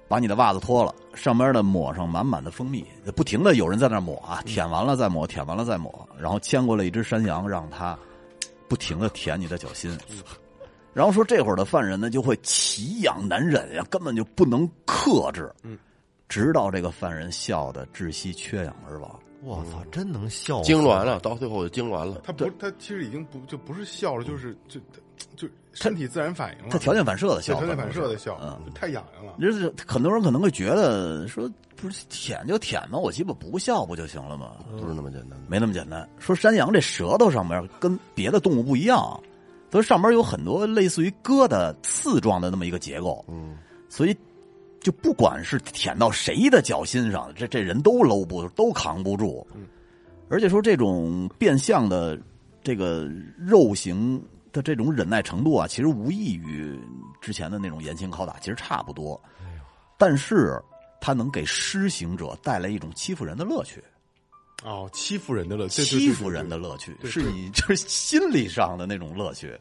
[0.08, 2.82] 把你的袜子脱了，上边呢抹上满满的蜂蜜，
[3.14, 7.98] 不停的有人在那儿抹啊，舔完了再抹，舔完了再抹，然后牵过来一只山羊，让它
[8.68, 9.96] 不停的舔你的脚心。
[10.92, 15.76] 然后说这会儿的犯人呢就会奇痒难忍呀，根本就不能克制，嗯，
[16.28, 19.20] 直到这个犯人笑的窒息缺氧而亡。
[19.42, 22.22] 我操，真能笑，痉挛了，到最后就痉挛了。
[22.24, 24.80] 他不，他其实已经不就不是笑了，就是就
[25.36, 26.68] 就身体自然反应了。
[26.70, 29.34] 他条件反射的笑，对条件反射的笑嗯，太痒痒了。
[29.40, 34.52] 就是很多人可能会觉得说，不是舔就舔嘛，我鸡巴不笑不就行了吗？
[34.80, 35.38] 不是那么简单。
[35.48, 36.08] 没那么简单。
[36.18, 39.20] 说山羊这舌头上面跟别的动物不一样，
[39.70, 43.56] 所以上面有很多类似于疙瘩刺状的那么一个结构，嗯，
[43.88, 44.16] 所以
[44.80, 49.46] 就不管是舔到谁的脚心上，这这人都搂不都扛不住。
[49.54, 49.66] 嗯
[50.30, 52.18] 而且说这种变相的
[52.62, 53.06] 这个
[53.36, 54.20] 肉刑
[54.54, 56.80] 的这种忍耐程度啊，其实无异于
[57.20, 59.20] 之前的那种严刑拷打，其实差不多。
[59.98, 60.58] 但是
[61.00, 63.82] 他能给施行者带来一种欺负人的乐趣。
[64.62, 69.52] 哦，欺负人的乐，对对对欺负人的乐趣，是你就是 心理上的那种乐趣。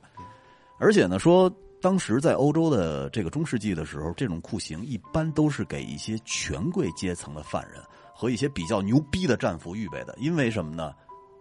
[0.80, 1.52] 而且呢，说
[1.82, 7.82] 当时在欧洲的这个中世纪的时候，这种酷刑一般都是给一些权贵阶层的犯人
[8.14, 10.94] 和一些比较牛逼的战俘预备的，因为什么呢？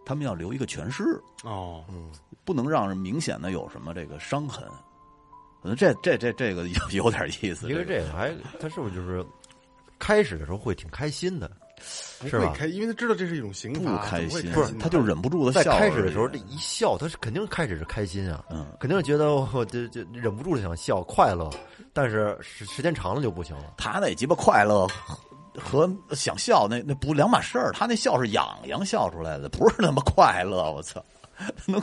[0.04, 1.04] 他们要留一个全尸，
[1.44, 1.84] 哦，
[2.44, 4.66] 不能让人明显的有什么这个伤痕。
[5.62, 9.24] 呃这这这这个有 有点意思，因为这个还他是不是就是
[9.98, 11.48] 开始的时候会挺开心的，
[12.26, 12.46] 是吧？
[12.46, 15.78] 不会开，因为他知道这是一种刑不，开心，怎么会开心呢他就忍不住的在笑。
[15.78, 21.48] 开始的时候，这一笑，他是肯定开始是开心啊，嗯，肯定是觉得我这这忍不住的想笑，快乐。
[21.92, 23.74] 但是时时间长了就不行了。
[23.76, 24.88] 他那鸡巴快乐
[25.54, 30.72] 和和想笑那那不两码事儿，他那笑是痒痒笑出来的，不是那么快乐。
[30.72, 31.04] 我操，
[31.66, 31.80] 能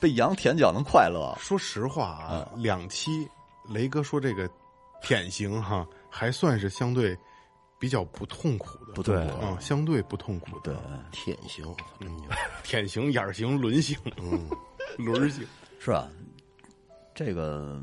[0.00, 1.36] 被羊舔脚能快乐？
[1.38, 3.28] 说实话啊，嗯两期
[3.68, 4.48] 雷哥说这个
[5.02, 7.16] 舔型哈，还算是相对
[7.78, 10.74] 比较不痛苦的，不痛苦啊，相对不痛苦的。
[10.74, 10.76] 对，
[11.12, 11.64] 舔刑，
[12.00, 12.24] 真牛。
[12.62, 14.48] 舔型、眼儿刑、轮型、嗯，
[14.98, 15.46] 轮儿刑，
[15.78, 16.08] 是吧？
[17.14, 17.82] 这个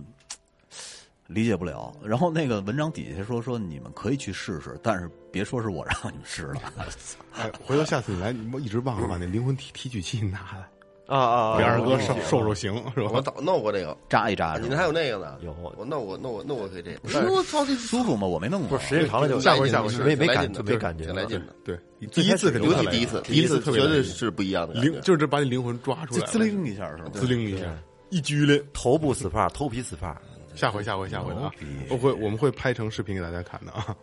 [1.27, 1.95] 理解不了。
[2.03, 6.73] 然后那个文章底下说说你们可以去试试，但是别说是我让你们试了。
[7.33, 10.67] 哎，回头下次你来，你一直忘了把那灵魂提提取器拿来，
[11.07, 13.09] 啊啊给二哥我受受受刑是吧？
[13.13, 15.37] 我早弄过这个，扎一扎，你那还有那个呢？
[15.41, 16.99] 有我弄过弄过弄过可以这个。
[17.13, 18.27] 但是我操，这舒服吗？
[18.27, 18.69] 我没弄过。
[18.69, 21.55] 不是时间长了就下回下回没没感挺来劲的就没感觉挺来劲的。
[21.63, 27.09] 对，第一次肯定第一次，第一次特别绝对是不一样的灵，就是这把你灵魂抓出来滋，灵一下是吧？
[27.13, 27.65] 滋灵一下，
[28.09, 28.63] 一拘灵。
[28.73, 30.19] 头部死帕，头皮死帕。
[30.55, 31.51] 下回下回下回啊，
[31.89, 33.95] 我会我们会拍成视频给大家看的啊。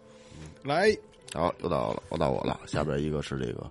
[0.63, 0.97] 来，
[1.35, 2.61] 好，又到了，又到我了。
[2.65, 3.69] 下边一个是这个，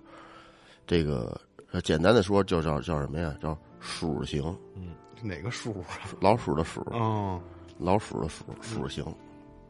[0.86, 3.34] 这个呃简单的说就叫叫什么呀？
[3.42, 4.42] 叫鼠刑，
[5.22, 5.98] 哪个鼠啊？
[6.20, 7.40] 老鼠的鼠，哦，
[7.78, 9.04] 老鼠的鼠，鼠形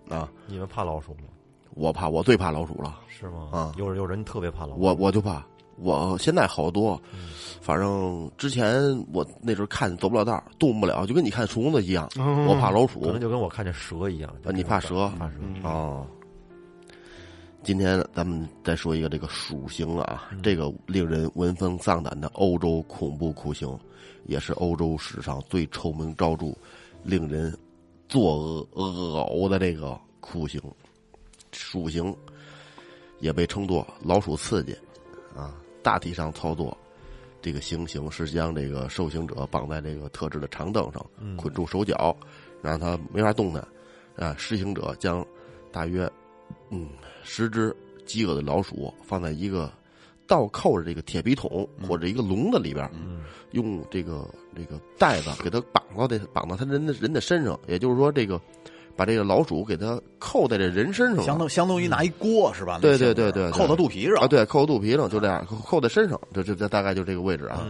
[0.08, 0.28] 啊！
[0.46, 1.28] 你们怕老鼠吗？
[1.74, 3.48] 我怕，我最怕老鼠了，是吗？
[3.52, 4.80] 啊有人有人特别怕老鼠。
[4.80, 5.44] 我我就怕。
[5.76, 7.00] 我现在好多，
[7.60, 8.80] 反正之前
[9.12, 12.08] 我那时候看走不了道，动不了，就跟你看虫子一样。
[12.16, 14.30] 哦我怕老鼠可能就跟我看见蛇一样。
[14.44, 15.10] 啊，你怕蛇？
[15.18, 15.34] 怕蛇。
[15.64, 16.06] 哦。
[17.64, 23.66] 今天咱们再说一个这个鼠刑啊，这个令人闻风丧胆的欧洲恐怖酷刑，
[24.26, 26.54] 也是欧洲史上最臭名昭著、
[27.02, 27.56] 令人
[28.06, 30.60] 作恶恶呕的这个酷刑。
[31.52, 32.14] 鼠刑
[33.18, 34.76] 也被称作老鼠刺激
[35.34, 35.56] 啊。
[35.82, 36.76] 大体上操作，
[37.40, 41.06] 这个行刑是将这个受刑者绑在这个特制的长凳上，
[41.38, 42.14] 捆住手脚，
[42.60, 43.66] 让他没法动弹。
[44.16, 45.26] 啊，施行者将
[45.72, 46.10] 大约
[46.68, 46.88] 嗯
[47.24, 47.74] 十只
[48.06, 49.72] 饥饿的老鼠放在一个
[50.26, 52.88] 倒扣着这个铁皮桶或者一个笼子里边，
[53.50, 58.40] 用这个这个袋子给它绑到这绑到他人的人的身上，也就是说，这个
[58.96, 62.78] 把这个老鼠给它扣在这人身上了，相当相当于拿一锅是吧？
[62.80, 63.52] 对对对对对。
[63.52, 67.66] 扣到肚皮上啊，对，扣到肚皮上就这样，扣扣在身上，这这这大概就这个位置啊。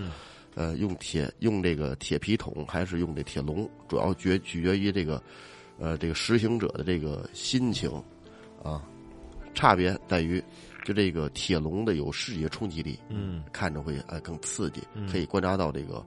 [0.57, 5.21] 呃，用铁用这个铁皮桶还是用这铁笼，主要决取决于这个
[5.81, 7.91] 呃这个实行者的这个心情
[8.63, 8.81] 啊，
[9.55, 10.43] 差别在于
[10.85, 16.05] 就这个铁笼的有视觉冲击力，嗯，看着会呃更刺激，可以观察到这个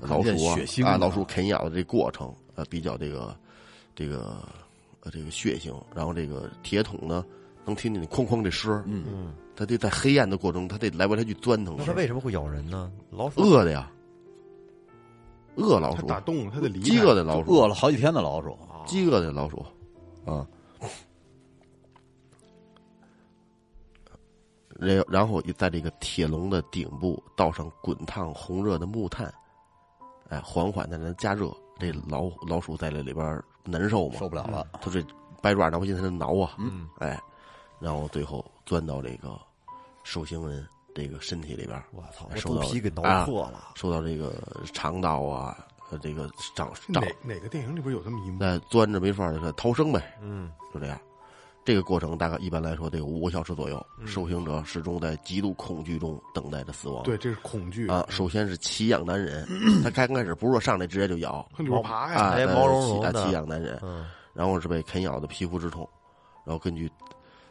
[0.00, 3.34] 老鼠啊老鼠啃咬的这过程，呃比较这个
[3.94, 4.42] 这个
[5.00, 7.24] 呃这个血腥，然后这个铁桶呢
[7.64, 9.04] 能听见哐哐的声儿，嗯。
[9.08, 12.90] 嗯，它得在黑暗的过程中，它得来回来去钻腾那，它为什么会咬人呢？
[13.10, 13.42] 老鼠？
[13.42, 13.90] 饿的呀，
[15.56, 19.62] 饿老鼠，打洞它，得离饥饿的老鼠，饿了好几天的老鼠，饥饿的老鼠，
[20.24, 20.46] 啊，
[24.80, 29.32] 然然后在这个铁笼的顶部倒上滚烫红热的木炭，
[30.28, 31.52] 哎，缓缓的让它加热。
[31.78, 34.66] 这老老鼠在这里边难受嘛，受不了了。
[34.82, 35.02] 它这
[35.40, 37.18] 掰爪挠心，它就挠啊，嗯，哎，
[37.78, 39.38] 然后最后钻到这个
[40.02, 42.26] 受刑人这个身体里边，我操，
[42.60, 43.72] 皮给挠啊破了。
[43.76, 44.34] 受到这个
[44.74, 48.36] 肠道啊和这个长长哪哪个电影里边有这么一幕？
[48.40, 51.00] 那钻着没法儿逃生呗，嗯，就这样。
[51.64, 57.02] 这个过程大概一般来说得有五个小时左右，受刑者始终在极度恐惧中等待着死亡。
[57.04, 59.46] 对，这是恐惧啊，首先是奇痒难忍，
[59.84, 64.06] 他刚开始不是说上来直接就咬从里边爬呀，毛茸茸的奇痒难忍，嗯。
[64.32, 65.86] 然后是被啃咬的皮肤之痛，
[66.46, 66.90] 然后根据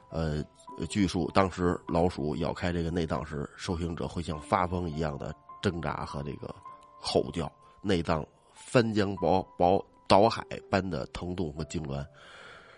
[0.09, 0.43] 呃
[0.89, 6.53] 据述，当时老鼠咬开这个内脏时，受刑者会像发疯一样的挣扎和这个
[6.99, 12.03] 吼叫，内脏翻江倒倒倒海般的疼痛和痉挛，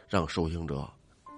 [0.10, 0.86] 让受刑者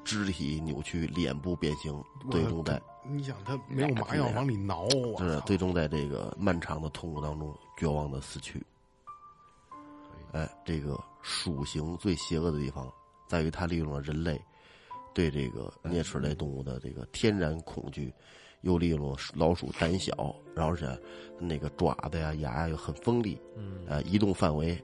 [0.04, 8.62] 肢体扭曲、脸部变形，最终在你想他没有麻药往里挠，我是最终在这个漫长的痛苦当中绝望的死去。
[10.32, 12.92] 哎，这个鼠形最邪恶的地方
[13.28, 14.42] 在于它利用了人类
[15.14, 18.12] 对这个啮齿类动物的这个天然恐惧，
[18.62, 21.00] 又利用了老鼠胆小，然后而且
[21.40, 24.82] 那个爪子呀、牙呀又很锋利，嗯呃，移动范围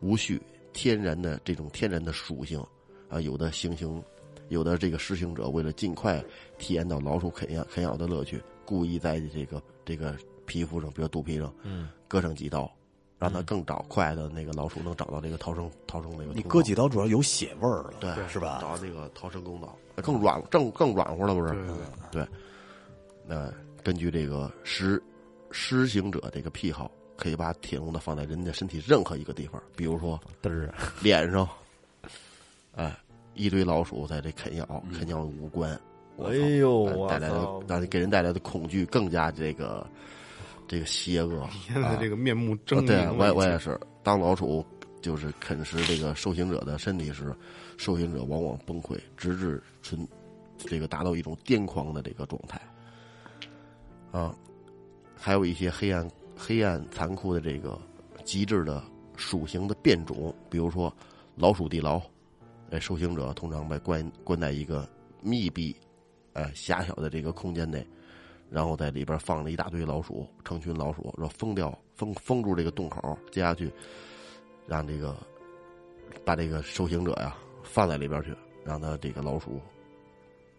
[0.00, 0.40] 无序，
[0.72, 2.64] 天然的这种天然的属性
[3.08, 4.02] 啊、有的行刑，
[4.48, 6.22] 有的这个施行者为了尽快
[6.58, 10.14] 体验到老鼠啃咬啃咬的乐趣，故意在这个这个
[10.46, 12.70] 皮肤上，比如肚皮上，嗯，割上几刀，
[13.18, 16.32] 让它更找快的那个老鼠能找到这个逃生逃生那个。
[16.34, 18.58] 你割几刀主要有血味儿了，对是吧？
[18.60, 21.52] 找到这个逃生通道，更软更更软和了，不是？
[21.54, 21.76] 对对
[22.12, 22.28] 对，
[23.26, 23.52] 那
[23.82, 25.02] 根据这个施
[25.50, 31.48] 施行者这个癖好，可以把铁笼子放在人家身体任何一个地方，比如说嘚儿，脸上，
[32.74, 32.96] 哎，
[33.34, 35.78] 一堆老鼠在这啃咬，啃咬无关，
[36.18, 39.86] 哎呦带来的操让给人带来的恐惧更加这个
[40.68, 41.48] 这个邪恶。
[41.66, 43.78] 现在这个面目狰狞，啊对，我也我也是。
[44.02, 44.64] 当老鼠
[45.00, 47.34] 就是啃食这个受刑者的身体时，
[47.78, 50.06] 受刑者往往崩溃，直至纯
[50.58, 52.60] 这个达到一种癫狂的这个状态。
[54.10, 54.34] 啊，
[55.16, 57.80] 还有一些黑暗、黑暗、残酷的这个
[58.24, 58.82] 极致的
[59.16, 60.94] 鼠型的变种，比如说
[61.34, 61.98] 老鼠地牢。
[62.72, 64.88] 哎，受刑者通常被关关在一个
[65.20, 65.76] 密闭、
[66.32, 67.86] 呃狭小的这个空间内，
[68.48, 73.70] 然后在里边放了一大堆老鼠，成群老鼠，然后封掉、封封住这个洞口，接下去
[74.66, 75.14] 让这个
[76.24, 79.60] 把这个受刑者呀放在里边去，让他这个老鼠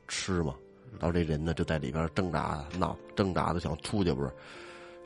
[0.08, 0.54] 吃嘛。
[1.00, 4.32] 然后这人呢就在里边挣扎闹，挣扎的想出去，不是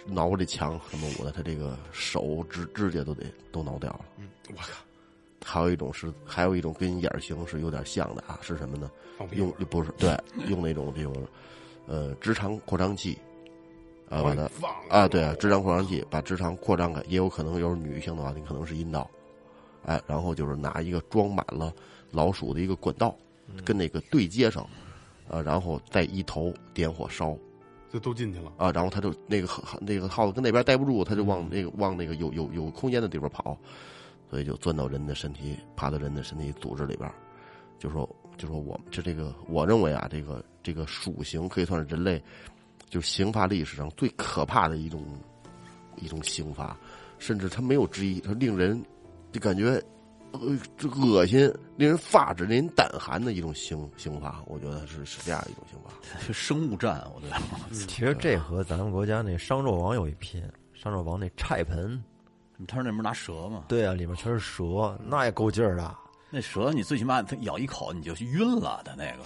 [0.05, 4.01] 挠这墙什么我的，他这个手指指甲都得都挠掉了。
[4.17, 4.83] 嗯，我靠，
[5.49, 8.91] 还有一种是，还有一种跟眼型是有点像的啊，是什么呢？
[9.31, 10.15] 用不是对，
[10.49, 11.15] 用那种这种
[11.87, 13.17] 呃直肠扩张器
[14.09, 19.09] 啊，把它放啊，对啊，直肠扩张器把直肠扩张开，也有可能要是女性的话，你可能是阴道，
[19.85, 21.73] 哎，然后就是拿一个装满了
[22.11, 23.15] 老鼠的一个管道，
[23.63, 24.67] 跟那个对接上，
[25.29, 27.37] 啊，然后再一头点火烧，
[27.91, 28.51] 就都进去了。
[28.57, 29.47] 啊，然后他就那个
[29.79, 33.57] 那个耗子跟那边待不住，他就往那个往那个有有有空间的地方跑，
[34.29, 37.15] 所以就钻到人的身体，爬到人的身体组织里边儿，
[37.79, 38.07] 就说
[38.37, 42.21] 就说我们就这个，我认为啊，这个这个鼠刑可以算是人类
[42.89, 45.03] 就刑罚历史上最可怕的一种
[45.95, 46.77] 一种刑罚，
[47.17, 48.83] 甚至它没有之一，它令人
[49.31, 49.81] 就感觉
[50.31, 50.39] 呃
[50.77, 55.91] 这恶心、令人发指、令人胆寒的一种刑刑罚，我觉得是是这样一种刑罚。
[56.19, 57.37] 是 生物战，我觉得。
[57.87, 62.01] 其实这和咱们国家那商纣王有一拼，商纣王那菜盆，
[62.65, 63.63] 他说那不是拿蛇吗？
[63.67, 65.95] 对啊，里面全是蛇，那也够劲儿的。
[66.29, 69.23] 那蛇你最起码它咬一口你就晕了的那个，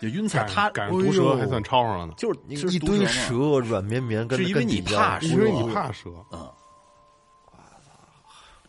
[0.00, 0.44] 就晕菜。
[0.44, 6.10] 赶它赶上毒蛇还算抄上了呢，就是一堆蛇软绵绵，跟是因为你怕底一样因为蛇你怕蛇。
[6.32, 6.50] 嗯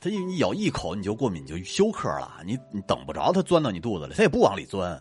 [0.04, 2.40] 它一你咬一口你就过敏，你就休克了。
[2.44, 5.00] 你你等不着它钻到你肚子里，它也不往里钻，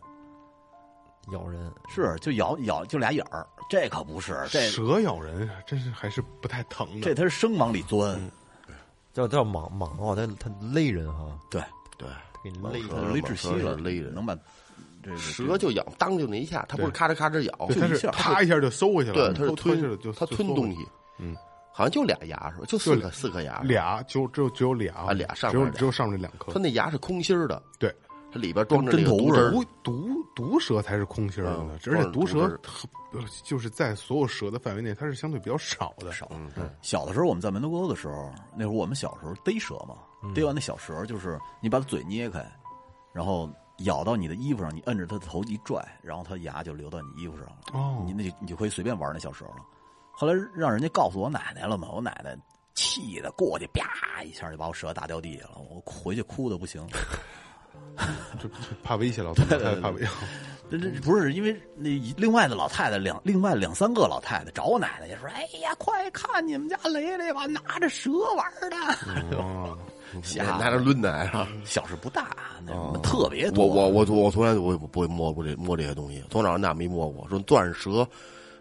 [1.33, 1.73] 咬人。
[1.89, 3.47] 是就咬咬就俩眼儿。
[3.71, 7.01] 这可不是，这蛇咬人真是还是不太疼的。
[7.01, 8.21] 这它是生往里钻。
[9.13, 11.63] 叫叫蟒蟒哦，它它勒人哈，对，
[11.99, 12.09] 对，
[12.45, 14.37] 给你勒勒窒息了，勒人能把
[15.03, 20.87] 这个蛇就咬，当就那一下，它不是咔哧咔哧咬，对，它是就一下啪一下就收回去了，对，它是偷偷一下就吞，它吞东西，
[21.19, 21.37] 嗯，
[21.73, 22.65] 好像就俩牙是吧？
[22.69, 26.59] 就四个四颗牙，俩就只有只有俩啊俩上面只有只有上面这两颗它。
[26.59, 27.95] 那牙是空心儿的，对，
[28.33, 32.59] 它里边装着这个跟针头毒毒毒毒蛇才是空心儿的而且毒蛇
[33.43, 36.13] 就是在所有蛇的范围内，它是相对比较少的。
[36.13, 36.31] 少。
[36.81, 39.97] 小的时候我们在门头沟的时候，那会儿我们小时候逮蛇嘛，
[40.35, 42.45] 逮完那小蛇就是你把它嘴捏开，
[43.13, 47.57] 然后咬到你的衣服上，你摁着它的头一拽，然后它牙就流到你衣服上了。
[47.73, 49.57] 哦你那就你就可以随便玩那小蛇了。
[50.13, 52.37] 后来让人家告诉我奶奶了嘛，我奶奶
[52.75, 56.87] 气的过去，啪一下就把我蛇打掉地下了，我回去哭的不行。
[58.41, 60.09] 就就怕威胁老太太，怕威胁。
[60.71, 69.77] 这这不是因为那另外的老太太两另外两三个老太太找我奶奶去说，哎呀，快看你们家雷雷吧，拿着蛇玩的，哦，
[70.23, 71.49] 吓拿着抡的是吧？
[71.65, 73.67] 小事不大，那特别多。
[73.67, 77.29] 我我我我从来我也不会摸过这摸这些东西，从小到大没摸过。
[77.29, 78.07] 说钻蛇，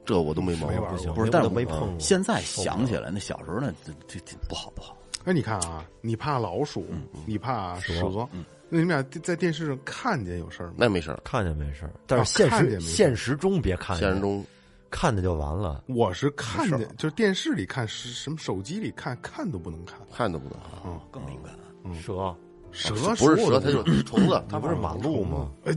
[0.03, 1.13] 这我都没摸过。
[1.13, 4.97] 不是，但是没碰过现在想起来，那小时候呢，这这这不好不好。
[5.25, 6.87] 哎，你看啊，你怕老鼠，
[7.27, 8.27] 你怕蛇，
[8.69, 10.75] 那你们俩在电视上看见有事儿吗？
[10.77, 14.45] 那没事儿，看见没事儿，但是现实看见没事现实中别看见，现实中
[14.91, 15.83] 看见就完了。
[15.87, 19.97] 我是看见，就是电视里看，是什么手机里看，看都不能看。
[20.15, 20.59] 看都不能。
[21.11, 21.51] 更敏感。
[21.91, 22.35] 蛇
[22.71, 24.43] 蛇不是蛇，它就是虫子。
[24.47, 25.49] 它不是马路吗？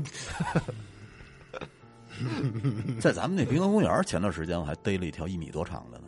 [3.01, 6.05] 在咱们那滨河公园，前段时间我还逮了一条一米多长的呢。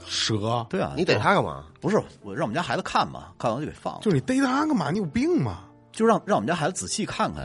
[0.06, 1.66] 蛇，对啊，你逮它干嘛？
[1.80, 4.90] 不是我让我们家孩子看嘛，看完就给放了，就是你逮它干嘛？
[4.90, 5.64] 你有病吗？
[5.96, 7.44] 就让让我们家孩子仔细看看。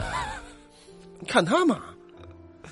[1.19, 1.79] 你 看他嘛？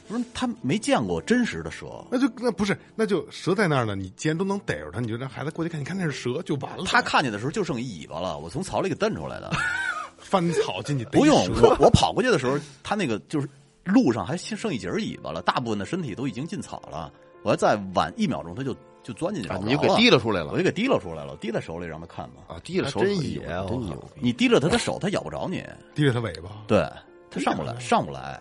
[0.08, 3.96] 不是他没见过真实的蛇，那就那不是，那就蛇在那儿呢。
[3.96, 6.84] 你既然都能逮着它，你就让孩子过去看，你看那是蛇就完了。
[6.86, 9.52] 他看见的时候就剩一尾巴了，我从草里给蹬出来的。
[10.18, 13.48] 翻草进去逮不用我我跑过去的时候，他那个就是
[13.84, 17.12] 路上还剩一截尾巴了，大部分的身体都已经进草了。
[17.44, 22.44] 我要再晚一秒钟，他就就钻进去了，啊你就给提溜出来了我就给提溜出来了，提在手里让他看嘛。
[22.48, 22.60] 啊！
[22.64, 24.22] 提了手里真野啊真牛逼！
[24.22, 25.64] 你提了他的手，他咬不着你，
[25.96, 26.88] 提着他尾巴，对
[27.32, 28.40] 他上不来，上不来，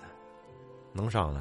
[0.93, 1.41] 能上来？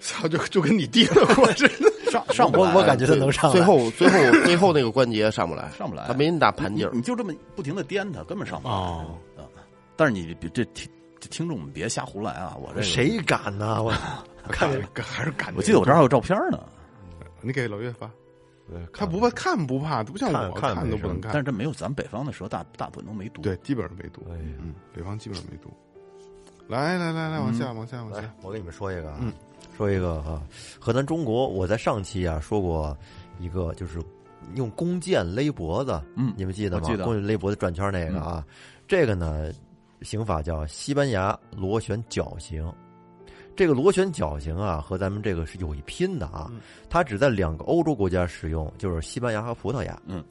[0.00, 2.10] 操，就就跟你提了过似的。
[2.10, 2.72] 上上不来。
[2.72, 3.52] 我我感觉他能上来。
[3.52, 7.02] 最后最后最后那个关节上不来，上不来他没那大盘劲儿你。
[7.02, 8.74] 就这么不停的颠他，根本上不来。
[8.74, 9.42] 哦啊
[9.98, 10.86] 但是你别这听
[11.18, 12.54] 这听众们别瞎胡来啊！
[12.60, 13.82] 我这个谁敢呢？
[13.82, 13.90] 我
[14.50, 15.56] 看着 还是感觉。
[15.56, 16.62] 我记得我这儿还有照片呢，
[17.40, 18.10] 你给老岳发，
[18.92, 21.32] 他不怕看不怕，不像我看都不能看。
[21.32, 23.42] 但是这没有咱们北方的蛇大大部分都没毒。
[23.42, 24.22] 对，基本上没毒。
[24.30, 25.70] 哎嗯，北方基本上没毒。
[26.68, 29.32] 来来来来，往下往下往下。，我给你们说一个啊，嗯
[29.76, 30.42] 说一个啊，
[30.80, 32.96] 和咱中国，我在上期啊说过
[33.38, 34.00] 一个，就是
[34.54, 36.88] 用弓箭勒脖子，嗯你们记得吗？
[37.04, 38.44] 弓箭勒脖子转圈那个啊，
[38.88, 39.52] 这个呢，
[40.02, 42.68] 刑法叫西班牙螺旋绞刑。
[43.56, 46.52] 这个螺旋绞刑啊，和咱们这个是有一拼的啊，
[46.90, 49.98] 它只在两个欧洲国家使用，就是西班牙和葡萄牙。
[50.06, 50.22] 嗯，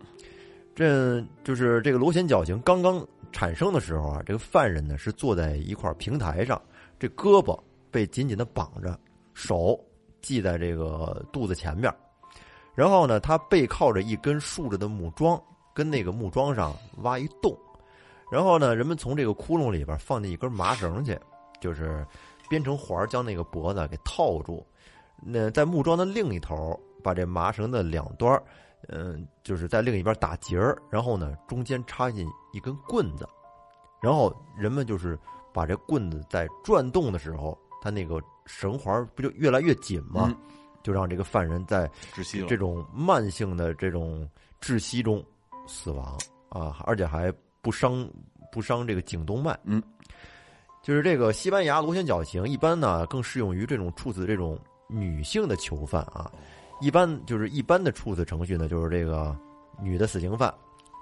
[0.75, 6.61] 这就是这个螺旋绞刑刚刚产生的时候啊，这个犯人呢是坐在一块平台上，
[6.99, 7.59] 这胳膊
[7.89, 8.97] 被紧紧的绑着，
[9.33, 9.77] 手
[10.21, 11.93] 系在这个肚子前面，
[12.73, 15.41] 然后呢，他背靠着一根竖着的木桩，
[15.73, 17.57] 跟那个木桩上挖一洞，
[18.31, 21.19] 然后呢，人们从这个窟窿里边放进一根麻绳去，
[21.59, 22.05] 就是
[22.49, 24.65] 编成环儿将那个脖子给套住。
[25.21, 28.43] 那在木桩的另一头，把这麻绳的两端儿
[28.89, 33.27] 嗯，就是在另一边打结儿，然后呢，中间插进一根棍子，
[34.01, 35.17] 然后人们就是
[35.53, 40.25] 把这棍子在转动的时候，它那个绳环不就越来越紧吗？
[40.27, 40.37] 嗯
[40.85, 42.45] 就让这个犯人在窒息。
[42.45, 44.29] 这种慢性的这种
[44.61, 45.25] 窒息中
[45.65, 46.15] 死亡
[46.47, 48.07] 啊，而且还不伤
[48.51, 49.59] 不伤这个颈动脉。
[49.63, 49.81] 嗯，
[50.85, 54.55] 就是这个西班牙螺旋绞刑，一般呢更适用于这种处死这种
[54.87, 56.31] 女性的囚犯啊。
[56.79, 59.35] 一般就是一般的处死程序呢，就是这个
[59.81, 60.53] 女的死刑犯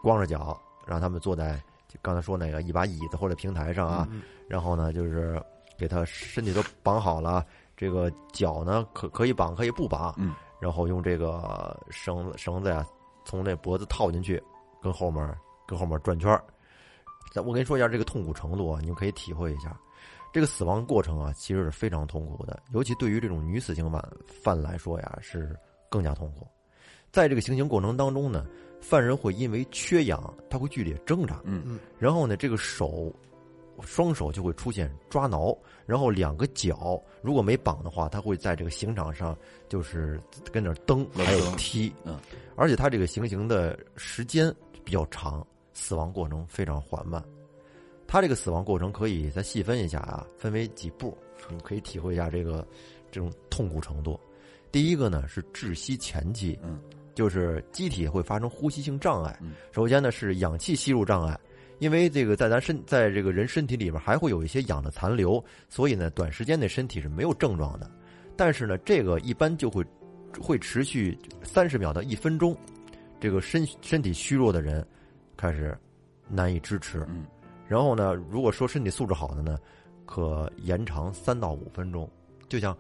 [0.02, 0.58] 光着脚
[0.88, 4.08] 让他们坐在就刚才说那个一把椅子或者平台上啊，
[4.48, 5.38] 然后呢就是
[5.78, 12.88] 给他身体都绑好了，这个脚呢可可以绑可以不绑，嗯，然后用这个绳子绳子呀
[13.26, 14.42] 从那脖子套进去，
[14.82, 16.42] 跟后面跟后面转圈儿。
[17.34, 19.76] 咱我跟你说一下这个痛苦程度啊，你们可以体会一下。
[20.32, 25.56] 这个死亡过程啊，其实是非常痛苦的，尤其对于这种女死刑犯犯来说呀，是
[25.90, 26.48] 更加痛苦。
[27.12, 28.46] 在这个行刑过程当中呢，
[28.80, 33.12] 犯人会因为缺氧，他会剧烈挣扎，嗯嗯，然后呢，这个手、
[33.82, 35.56] 双手就会出现抓挠，
[35.88, 39.36] 然后两个脚如果没绑的话，他会在这个刑场上
[39.68, 40.20] 就是
[40.52, 42.20] 跟那蹬，还有踢，嗯，
[42.56, 44.54] 而且他这个行刑的时间
[44.84, 47.24] 比较长，死亡过程非常缓慢。
[48.08, 51.18] 他这个死亡过程可以再细分一下啊，分为几步，
[51.50, 52.66] 你们可以体会一下这个
[53.12, 54.20] 这种痛苦程度。
[54.72, 56.80] 第一个呢是窒息前期，嗯，
[57.16, 59.38] 就是机体会发生呼吸性障碍。
[59.42, 61.40] 嗯首先呢是氧气吸入障碍，
[61.80, 67.90] 因为这个在咱身在这个人身体里边还会有一些氧的残留，所以呢短时间内身体是没有症状的。
[68.36, 69.84] 但是呢，这个一般就会
[70.40, 72.56] 会持续三十秒到一分钟，
[73.20, 74.86] 这个身身体虚弱的人
[75.38, 75.78] 开始
[76.28, 77.06] 难以支持。
[77.10, 77.26] 嗯
[77.66, 79.58] 然后呢，如果说身体素质好的呢，
[80.06, 82.08] 可延长三到五分钟，
[82.50, 82.78] 就像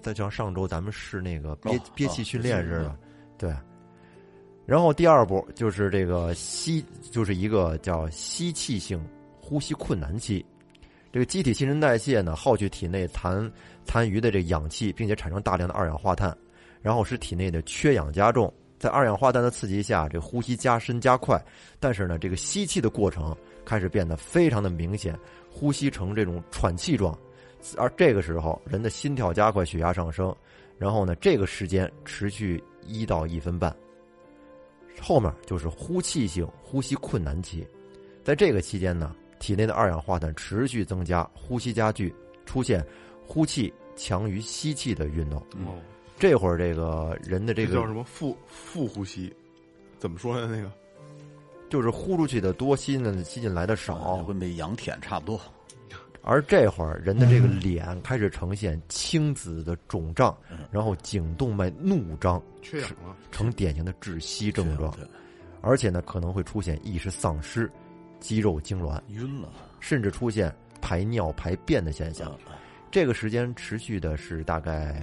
[0.00, 2.96] 再就像上周咱们试那个憋、哦憋气训练似的，哦
[3.38, 3.54] 对。
[4.66, 9.00] 然后第二步就是这个吸，就是一个叫吸气性
[9.40, 10.44] 呼吸困难期。
[11.12, 13.52] 这个机体新陈代谢呢，耗去体内残
[13.84, 16.36] 残余的这氧气，并且产生大量的二氧化碳，
[16.80, 18.52] 然后使体内的缺氧加重。
[18.80, 21.38] 在二氧化碳的刺激下，这呼吸加深加快，
[21.78, 25.14] 但是呢，这个吸气的过程开始变得非常的明显，
[25.50, 27.16] 呼吸成这种喘气状，
[27.76, 30.34] 而这个时候人的心跳加快，血压上升，
[30.78, 33.76] 然后呢，这个时间持续一到一分半，
[34.98, 37.66] 后面就是呼气性呼吸困难期，
[38.24, 42.14] 在这个期间呢，体内的二氧化碳持续增加，呼吸加剧，
[42.46, 42.82] 出现
[43.26, 45.46] 呼气强于吸气的运动。
[46.20, 49.34] 这会儿这个人的这个这叫什么腹腹呼吸？
[49.98, 50.70] 怎么说呢那个？
[51.70, 55.40] 就是呼出去的多，吸进吸进来的少，跟被羊舔差不多。
[56.22, 60.36] 而这会儿人的这个脸开始呈现青紫的肿胀，
[60.70, 63.16] 然后颈动脉怒张，缺氧了。
[63.32, 64.94] 呈典型的窒息症状，
[65.62, 67.70] 而且呢可能会出现意识丧失、
[68.18, 69.48] 肌肉痉挛，晕了，
[69.80, 72.38] 甚至出现排尿排便的现象。
[72.90, 75.02] 这个时间持续的是大概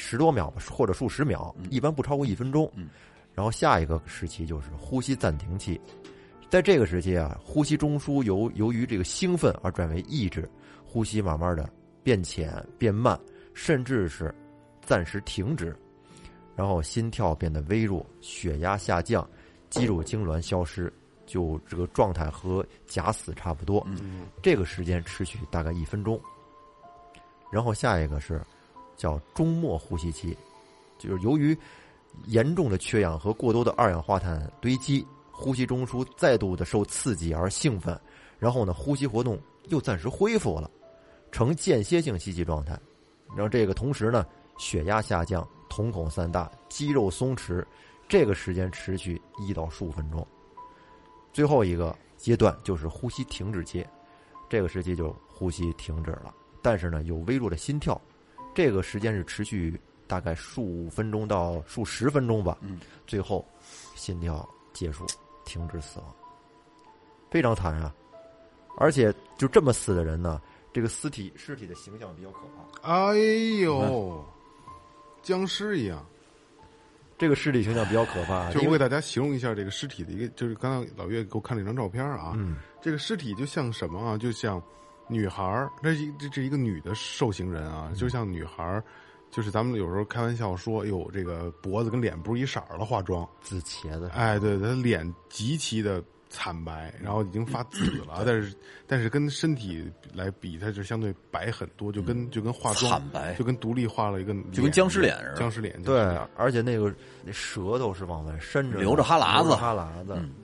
[0.00, 2.70] 十多秒吧，或者数十秒，一般不超过一分钟。
[2.76, 2.88] 嗯
[3.34, 5.80] 然后下一个时期就是呼吸暂停期，
[6.50, 10.48] 在这个时期啊，呼吸中枢由由于这个兴奋而转为抑制，
[10.84, 11.68] 呼吸慢慢的
[12.02, 13.16] 变浅变慢，
[13.54, 14.34] 甚至是
[14.84, 15.76] 暂时停止，
[16.56, 19.28] 然后心跳变得微弱，血压下降，
[19.70, 20.92] 肌肉痉挛消失，
[21.24, 23.86] 就这个状态和假死差不多。
[23.88, 26.20] 嗯，这个时间持续大概一分钟。
[27.52, 28.42] 然后下一个是
[28.98, 30.36] 叫终末呼吸期，
[30.98, 31.56] 就是由于
[32.26, 37.98] 严重的缺氧和过多的二氧化碳堆积，呼吸中枢再度的受刺激而兴奋，
[38.38, 39.38] 然后呢，呼吸活动
[39.68, 40.68] 又暂时恢复了，
[41.30, 42.78] 呈间歇性吸气状态。
[43.28, 44.26] 然后这个同时呢，
[44.58, 47.64] 血压下降，瞳孔散大，肌肉松弛，
[48.08, 50.26] 这个时间持续一到十五分钟。
[51.32, 53.86] 最后一个阶段就是呼吸停止期，
[54.48, 58.00] 这个时期就呼吸停止了，但是呢有微弱的心跳，
[58.54, 63.46] 这个时间是持续大概数分钟到数十分钟吧，嗯，最后
[63.94, 65.06] 心跳结束，
[65.44, 66.14] 停止死亡，
[67.30, 67.94] 非常惨啊！
[68.78, 70.40] 而且就这么死的人呢，
[70.72, 72.38] 这个尸体尸体的形象比较可
[72.82, 73.14] 怕，哎
[73.60, 74.24] 呦，
[75.22, 76.04] 僵尸一样。
[77.18, 84.16] 这个尸体形象比较可怕，就我给大家形容一下这个尸体的一个，就是刚才老岳给我看了一张照片啊，嗯这个尸体就像什么啊？
[84.16, 84.62] 就像
[85.08, 88.82] 女孩儿，这是一这是一个女的受刑人啊，就像女孩儿，
[89.30, 98.54] 就是咱们有时候开玩笑说，哎呦，这个脖子跟脸不是一色儿的，化妆，紫茄子，哎，对，她脸极其的惨白，然后已经发紫了，但是
[98.86, 103.34] 但是跟身体来比，它就相对白很多，就跟就跟化妆惨白。
[103.34, 105.34] 就跟独立画了一个，就跟僵尸脸似的。
[105.36, 106.00] 僵尸脸，对，
[106.36, 106.94] 而且那个
[107.24, 109.54] 那舌头是往外伸着的，流着哈喇子。
[109.54, 110.34] 哈喇子，嗯。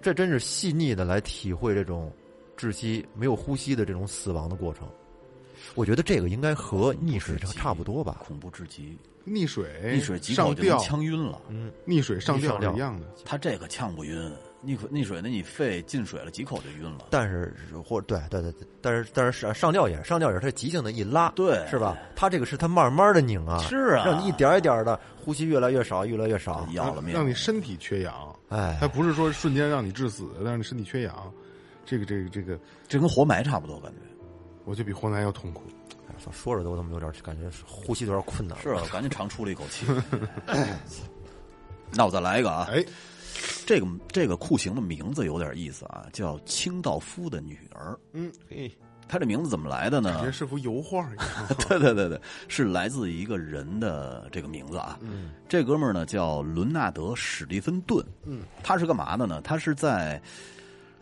[0.00, 2.10] 这真是细腻的来体会这种
[2.58, 4.88] 窒息、没有呼吸的这种死亡的过程。
[5.74, 8.22] 我觉得这个应该和溺水差差不多吧。
[8.26, 11.40] 恐怖至极，溺水溺水几口就能上吊，呛晕了。
[11.48, 13.06] 嗯，溺水上吊是一样的。
[13.24, 14.32] 他这个呛不晕，
[14.64, 17.06] 溺水溺水，那你肺进水了几口就晕了。
[17.10, 17.54] 但是
[17.84, 21.98] 或对对对，对但是但是上上吊也是上吊也是他急性的一拉，对是吧？
[22.14, 26.66] 他这个是他慢慢的拧啊，是啊让你一点一点的呼吸越来越少，越来越少。
[26.72, 27.12] 要了命！
[27.12, 31.32] 让你身体缺氧，哎他，不是说瞬间让你致死，让你身体缺氧。
[31.88, 33.98] 这个这个这个，这跟活埋差不多，感觉
[34.66, 35.62] 我就比活埋要痛苦。
[36.08, 38.58] 哎说着都他妈有点感觉呼吸都有点困难。
[38.60, 39.86] 是啊，赶紧长出了一口气。
[41.94, 42.84] 那我再来一个啊，哎，
[43.64, 47.98] 这个这个酷刑的名字有点意思啊，叫清道夫的女儿。
[48.12, 48.70] 嗯，嘿，
[49.08, 50.24] 他这名字怎么来的呢感？
[50.24, 51.26] 觉是幅油画一样。
[51.68, 54.98] 对对对对，是来自一个人的这个名字啊。
[55.00, 58.04] 嗯，这哥们儿呢叫伦纳德·史蒂芬顿。
[58.24, 59.40] 嗯，他是干嘛的呢？
[59.40, 60.20] 他是在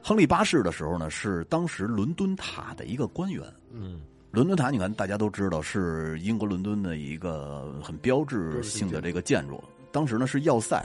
[0.07, 3.42] 亨利八世的时候呢，是当时伦敦塔的一个官员。
[3.72, 4.00] 嗯，
[4.30, 9.61] 伦敦塔，你看大家都知道是英国伦敦的一个很标志性的这个建筑。
[9.90, 10.80] 当时呢是要塞，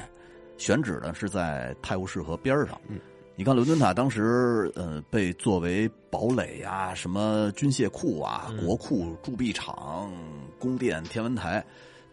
[0.58, 2.82] 选址呢是在泰晤士河边上。
[2.88, 3.00] 嗯，
[3.36, 10.12] 你看伦敦塔当时呃被作为堡垒呀、什么军械库啊、国库、铸币厂、
[10.58, 11.64] 宫殿、天文台，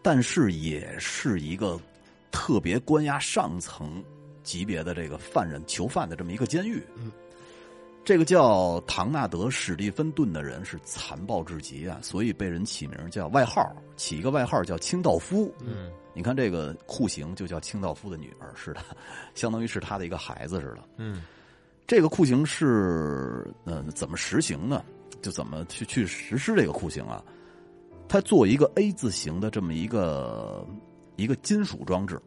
[0.02, 1.80] 但是也是一个
[2.30, 4.04] 特别关押上层
[4.48, 6.82] 级别的这个犯人囚犯的这么一个监狱。
[6.96, 7.12] 嗯。
[8.04, 15.52] 这个叫唐纳德·史蒂芬顿的人是残暴至极啊，所以被人起名叫外号，起一个外号叫清道夫。
[15.60, 18.80] 嗯，你看这个酷刑就叫清道夫的女儿似的，
[19.34, 20.78] 相当于是他的一个孩子似的。
[20.96, 21.22] 嗯，
[21.86, 24.82] 这个酷刑是呃怎么实行呢？
[25.20, 27.22] 就怎么去去实施这个酷刑啊？
[28.08, 30.66] 他做一个 A 字形的这么一个
[31.16, 32.18] 一个金属装置，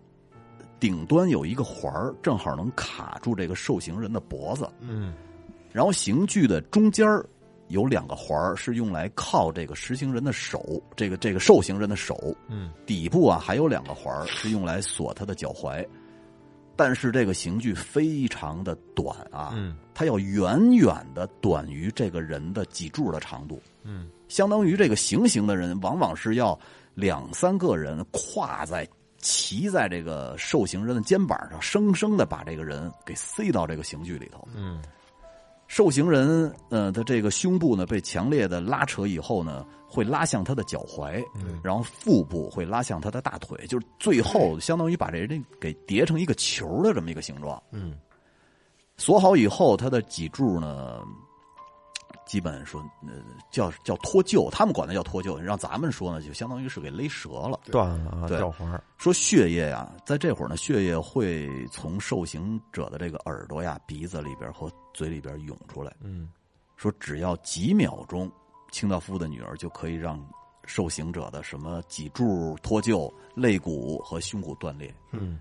[0.82, 4.68] 顶端有一个环儿，正好能卡住这个受刑人的脖子。
[4.80, 5.14] 嗯，
[5.72, 7.24] 然后刑具的中间儿
[7.68, 12.36] 有两个环儿，是用来靠这个实行人的手，这个这个受刑人的手。
[12.48, 15.88] 嗯，底部啊还有两个环儿，是用来锁他的脚踝。
[16.76, 23.62] 但是这个刑具非常的短啊，嗯，它要远远的短于这个人的脊柱的长度。
[23.84, 26.58] 嗯，相当于这个行刑的人，往往是要
[26.96, 28.88] 两三个人跨在。
[29.22, 34.48] 骑在这个受刑人的肩膀上，生生的把这个人给塞到这个刑具里头。
[34.56, 34.82] 嗯，
[35.68, 41.24] 受刑人，呃，的这个胸部呢被强烈的拉扯以后呢，会拉向他的脚踝，
[41.64, 47.62] 然后腹部会拉向他的大腿，就是最后相当于把这人给叠成一个球的这么一个形状。
[47.72, 47.94] 嗯，
[48.98, 51.02] 锁好以后，他的脊柱呢，
[52.32, 57.60] 基本说，呃，叫叫脱臼，他们管它叫脱臼，让咱们说呢，就相当于是给勒折了。
[57.66, 58.40] 断了啊，对。
[58.98, 65.94] 说血液呀，在这会儿呢，血液会从受刑者的这个耳朵呀、鼻子里边和嘴里边涌出来。
[66.00, 66.30] 嗯，
[66.78, 68.32] 说只要几秒钟，
[68.72, 70.18] 清道夫的女儿就可以让
[70.64, 74.96] 受刑者的什么脊柱脱臼、肋骨和胸骨断裂。
[75.12, 75.38] 嗯，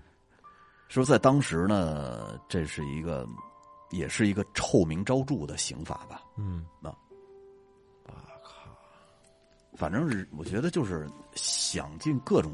[0.89, 3.25] 说在当时呢，这是一个，
[3.91, 6.23] 也是一个臭名昭著的刑法吧。
[6.37, 6.89] 嗯，那，
[8.07, 8.69] 啊靠。
[9.75, 12.51] 反正是我觉得就是想尽各种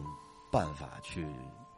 [0.51, 1.25] 办法去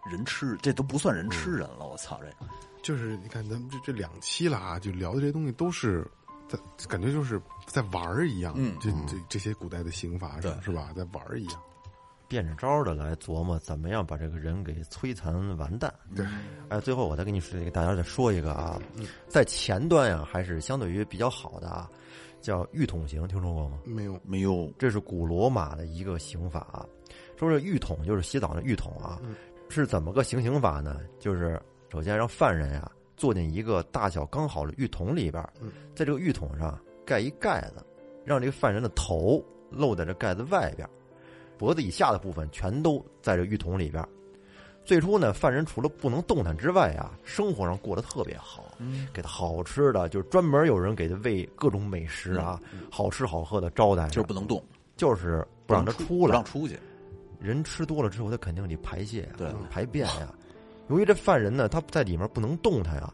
[0.10, 1.86] 人吃，这都不算人吃人了。
[1.86, 2.52] 我操，这个。
[2.82, 6.10] 就是你看咱们这这两期了啊，就聊的这些东西都是
[6.48, 6.58] 在
[6.88, 10.52] 感觉就是在玩儿一样，嗯这这这些古代的刑罚对。
[10.62, 11.62] 是吧，在玩儿一样。
[12.30, 15.94] 变着招儿的来琢磨怎么样把这个人给摧残完蛋。
[16.16, 16.26] 对，
[16.70, 18.80] 哎，最后我再跟你说，给大家再说一个啊，
[19.28, 21.90] 在前端呀，还是相对于比较好的啊，
[22.40, 23.80] 叫浴桶刑，听说过吗？
[23.84, 26.86] 没有，没有这是古罗马的一个刑法啊。
[27.36, 29.20] 说这浴桶就是洗澡的浴桶啊，
[29.70, 31.02] 是怎么个行刑法呢？
[31.20, 31.60] 就是
[31.92, 35.52] 首先让犯人呀坐进一个大小刚好的浴桶里边儿，
[35.96, 37.84] 在这个浴桶上盖一盖子，
[38.24, 40.92] 让这个犯人的头露在这盖子外边儿，
[41.60, 44.04] 脖子以下的部分全都在这浴桶里边。
[44.86, 48.64] 最初呢，犯人除了不能动弹之外啊，生活上过得特别好，
[49.14, 54.64] 给他好吃的，就是专门有人给他喂各种美食啊，好吃好喝的招待，就是不能动，
[54.96, 56.80] 就是不让他出来不来，让出去。
[57.40, 60.34] 人吃多了之后，他肯定得排泄呀、对排便呀。
[60.88, 63.14] 由于这犯人呢，他在里面不能动弹呀，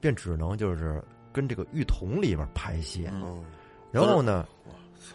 [0.00, 3.10] 便只能就是跟这个浴桶里面排泄。
[3.12, 3.44] 嗯，
[3.90, 4.48] 然后呢，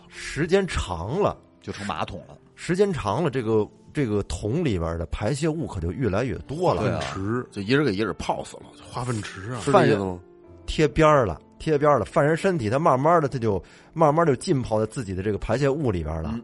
[0.07, 1.35] 时间长了，
[1.67, 2.37] 就成马桶了。
[2.55, 7.45] 时间长了，这个这个桶里边的排泄物可就越来越多了，对啊池。
[7.51, 10.19] 就一人给一人泡死了，化粪池啊，是犯人？
[10.65, 12.05] 贴边儿了，贴边儿了。
[12.05, 13.61] 犯人身体他慢慢的他就
[13.93, 16.41] 慢慢就浸泡在自己的这个排泄物里边了，嗯。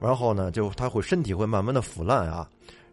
[0.00, 2.48] 然后呢，就他会身体会慢慢的腐烂啊。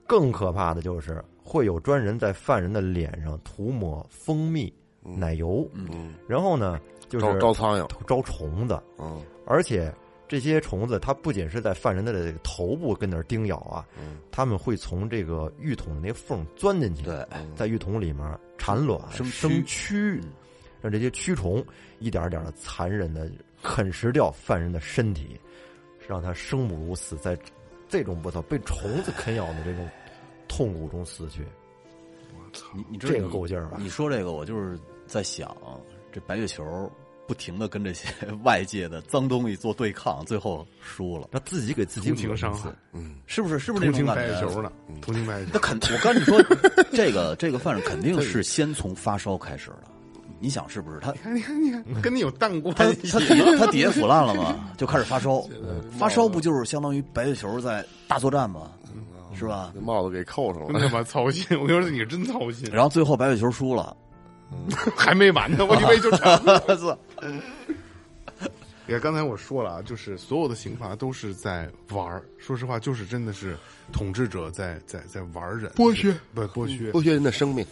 [0.05, 4.71] 更可怕的就是会有专人在犯人的脸上涂抹蜂蜜、
[5.01, 9.93] 奶油，嗯，然后呢就是招招苍蝇，招虫子，嗯，而且
[10.33, 13.85] 这些虫子它不仅是在犯人的这个头部跟那儿叮咬啊，
[14.31, 17.23] 它们会从这个浴桶的那缝钻进去，对，
[17.55, 20.23] 在浴桶里面产卵、生生蛆蛆，
[20.81, 21.63] 让这些蛆虫
[21.99, 23.29] 一点点的残忍的
[23.61, 25.39] 啃食掉犯人的身体，
[26.07, 27.37] 让他生不如死，在
[27.87, 29.87] 这种不操被虫子啃咬的这种
[30.47, 31.45] 痛苦中死去。
[32.73, 35.55] 你你这个够劲儿吧你说这个，我就是在想，
[36.11, 36.91] 这白月球
[37.27, 38.07] 不停的跟这些
[38.43, 43.57] 外界的脏东西做对抗，最后输了，他自己给自己同情伤恶心害，是不是？
[43.59, 44.33] 是不是同情这种感觉？
[44.33, 44.71] 白月球呢，
[45.01, 45.59] 同情白月球那。
[45.59, 46.41] 肯，我跟你说，
[46.91, 49.83] 这个这个犯人肯定是先从发烧开始的。
[50.39, 50.99] 你想是不是？
[50.99, 55.41] 他你看，你看，跟你有淡关他系他底下他底下腐烂了嘛， 就开始发烧。
[55.97, 58.69] 发烧不就是相当于白血球在大作战吗？
[59.35, 59.73] 是吧？
[59.81, 60.87] 帽子给扣上真了。
[60.87, 61.45] 他妈操心！
[61.59, 63.95] 我跟你说，你真操心，然后最后白血球输了，
[64.95, 66.97] 还没完呢，我以为就成了。
[68.85, 72.21] 你看，刚才我说了啊，就是所有的刑罚都是在玩儿。
[72.37, 73.55] 说实话，就是真的是
[73.93, 76.91] 统治者在在在玩人，剥削不剥削。
[76.91, 77.65] 剥削人的生命，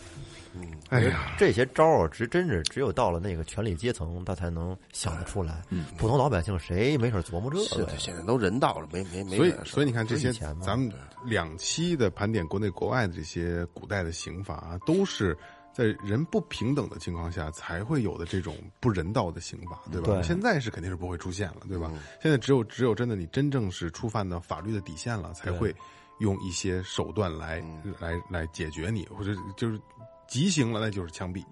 [0.55, 5.61] 嗯哎呀，这些招儿啊，只真是只有到了那个权力阶层，他才能想得出来。
[5.69, 7.97] 嗯普通老百姓谁没事儿琢磨这个呀？
[7.97, 10.89] 现在都人道了，没没没所以所以你看这些咱们
[11.25, 15.37] 两期的盘点国内国外的这些古代的刑罚啊，都是
[15.73, 20.07] 在人不平等的情况下才会有的这种不人道的刑罚，对吧？
[20.07, 21.91] 对现在是肯定是不会出现了，对吧？
[22.21, 25.73] 现在只有只有真的你真正是触犯到法律的底线了，才会
[26.19, 27.63] 用一些手段来、
[27.99, 29.79] 来来解决你，或者就是
[30.27, 31.43] 极刑了，那就是枪毙，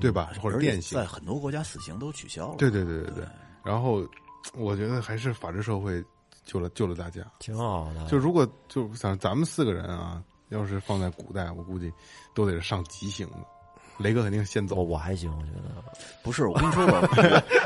[0.00, 0.32] 对吧？
[0.40, 2.56] 或者电刑在，很多国家死刑都取消了。
[2.56, 3.26] 对对对对对。
[3.62, 4.08] 然后
[4.54, 6.02] 我觉得还是法治社会
[6.44, 7.20] 救了救了大家。
[7.38, 8.06] 挺好的。
[8.06, 11.92] 就如果就想咱们四个人啊，要是放在古代，我估计
[12.34, 13.38] 都得是上极刑的。
[13.98, 15.82] 雷哥肯定先走，我还行，我觉得
[16.22, 17.08] 不是，我跟你说吧，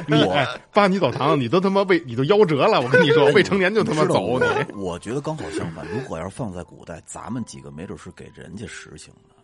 [0.27, 2.81] 我哎扒你澡堂，你都他妈未你都夭折了。
[2.81, 4.45] 我跟你说，未成年就他妈走你。
[4.75, 9.35] 我我觉得刚好相反，如果要是放在古代，咱们几个没准是给人家实行的。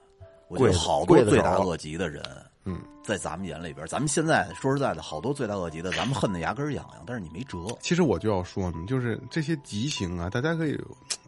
[0.49, 2.23] 我觉得好多罪大恶极的人，
[2.69, 7.59] 嗯，在咱们眼里边，咱们现在说实在的，好多罪大恶极的，咱们恨得牙根儿痒痒，但是你没辙。
[7.81, 10.77] 其实我就要说呢，就是这些极刑啊，大家可以，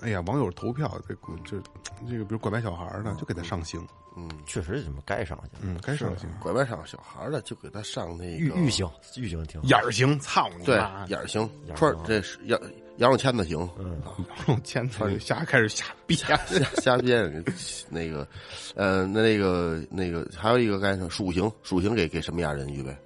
[0.01, 1.15] 哎呀，网友投票，这
[1.45, 1.63] 这
[2.09, 3.87] 这个，比如拐卖小孩的，就给他上刑，
[4.17, 5.51] 嗯确实怎么该上刑。
[5.63, 6.29] 嗯，该上刑。
[6.41, 9.69] 拐卖上小孩的就给他上那个狱狱刑，狱刑挺好。
[9.69, 11.07] 眼儿刑，操你对妈！
[11.07, 12.61] 眼儿刑眼儿刑串这是羊
[12.99, 14.01] 羊肉签子行， 嗯，
[14.49, 16.37] 用签子瞎开始瞎编，瞎
[16.81, 17.45] 瞎编
[17.91, 18.27] 那个，
[18.75, 22.97] 呃，那那个那个还有一个该说属性，属性给给什么样人预备？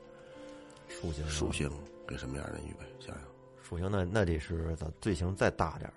[0.89, 1.71] 属性，属性
[2.07, 2.87] 给什么样人预备？
[3.01, 3.19] 想想，
[3.63, 5.95] 属性那那得是咱罪行再大点儿。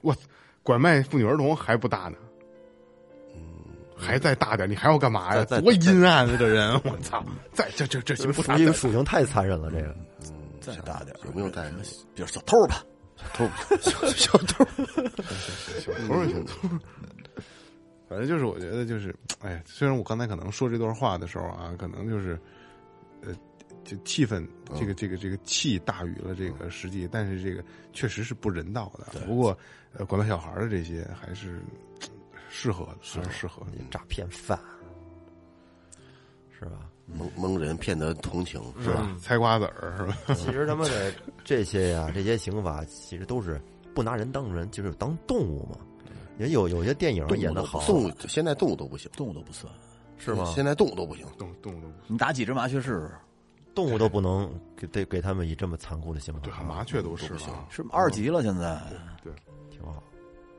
[0.00, 0.20] 我操
[0.62, 2.16] 拐卖妇女儿童还不大呢，
[3.34, 3.40] 嗯
[3.96, 5.44] 还再大点，你还要干嘛呀？
[5.44, 6.36] 多阴暗啊！
[6.38, 7.24] 这人，我操！
[7.52, 9.94] 再这这这行不大这个属性太残忍了，这个
[10.24, 11.70] 嗯再大点有没有带
[12.14, 12.84] 比如小偷吧，
[13.32, 13.48] 偷
[13.80, 14.64] 小小偷？
[15.80, 16.68] 小偷是小偷。
[18.06, 22.38] 反正就是，我觉得就是，哎，虽然我刚才可能说这段话的时候啊，可能就是，
[23.22, 23.34] 呃，
[23.82, 24.46] 就气氛，
[24.78, 29.18] 这个这个这个气大于了这个实际，但是这个确实是不人道的。
[29.20, 29.58] 不过，
[29.94, 31.62] 呃，拐卖小孩的这些还是
[32.50, 33.82] 适合的，还是适合的。
[33.90, 34.58] 诈骗犯，
[36.56, 36.88] 是吧？
[37.06, 39.02] 蒙蒙人骗得同情是吧？
[39.06, 40.34] 嗯猜瓜子儿是吧？
[40.34, 41.12] 其实他妈的
[41.44, 43.60] 这些呀，这些刑法其实都是
[43.94, 45.78] 不拿人当人，就是当动物嘛。
[46.38, 49.72] 也有有些电影演的好，动物现在动物都不行，动物都不算。
[50.18, 50.44] 是吗？
[50.54, 53.10] 现在动物都不行，动动动，你打几只麻雀试试？
[53.74, 57.66] 动物都不能给给给他们以这么残酷的刑罚，对，麻雀都是了。
[57.70, 58.80] 是二级了，现在
[59.22, 59.32] 对
[59.70, 60.02] 挺好。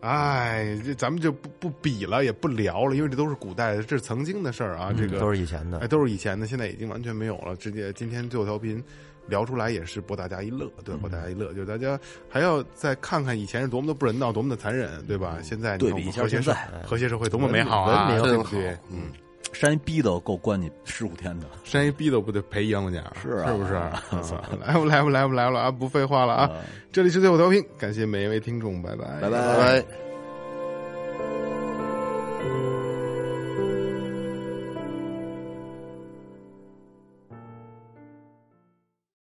[0.06, 4.93] 哎，这咱们就不不比了，也不聊了，因为这都是古代的，这是曾经的事儿啊。
[4.95, 7.56] 这个都是以前的哎，都是以前的，现在已经完全没有了。
[7.56, 8.84] 直接今天最后调频
[9.28, 11.99] 聊出来也是博大家一乐，对，博大家一乐，就是大家
[12.30, 15.39] 还要再看看以前是多么的不人道，多么的残忍，对吧？
[15.41, 18.78] 现在你对比一下现和谐社在和谐社会多么美好啊，文明对不对？
[18.91, 19.10] 嗯，
[19.54, 21.48] 山一逼都够关你十五天的。
[21.64, 23.74] 山一逼都不得赔一万块钱，是啊是不是？
[23.76, 24.04] 啊
[24.66, 25.72] 来吧，来吧，来吧，来了啊！
[25.72, 26.52] 不废话了啊！
[26.91, 29.86] 这里是最后调频，感谢每一位听众，拜拜，拜拜拜拜。「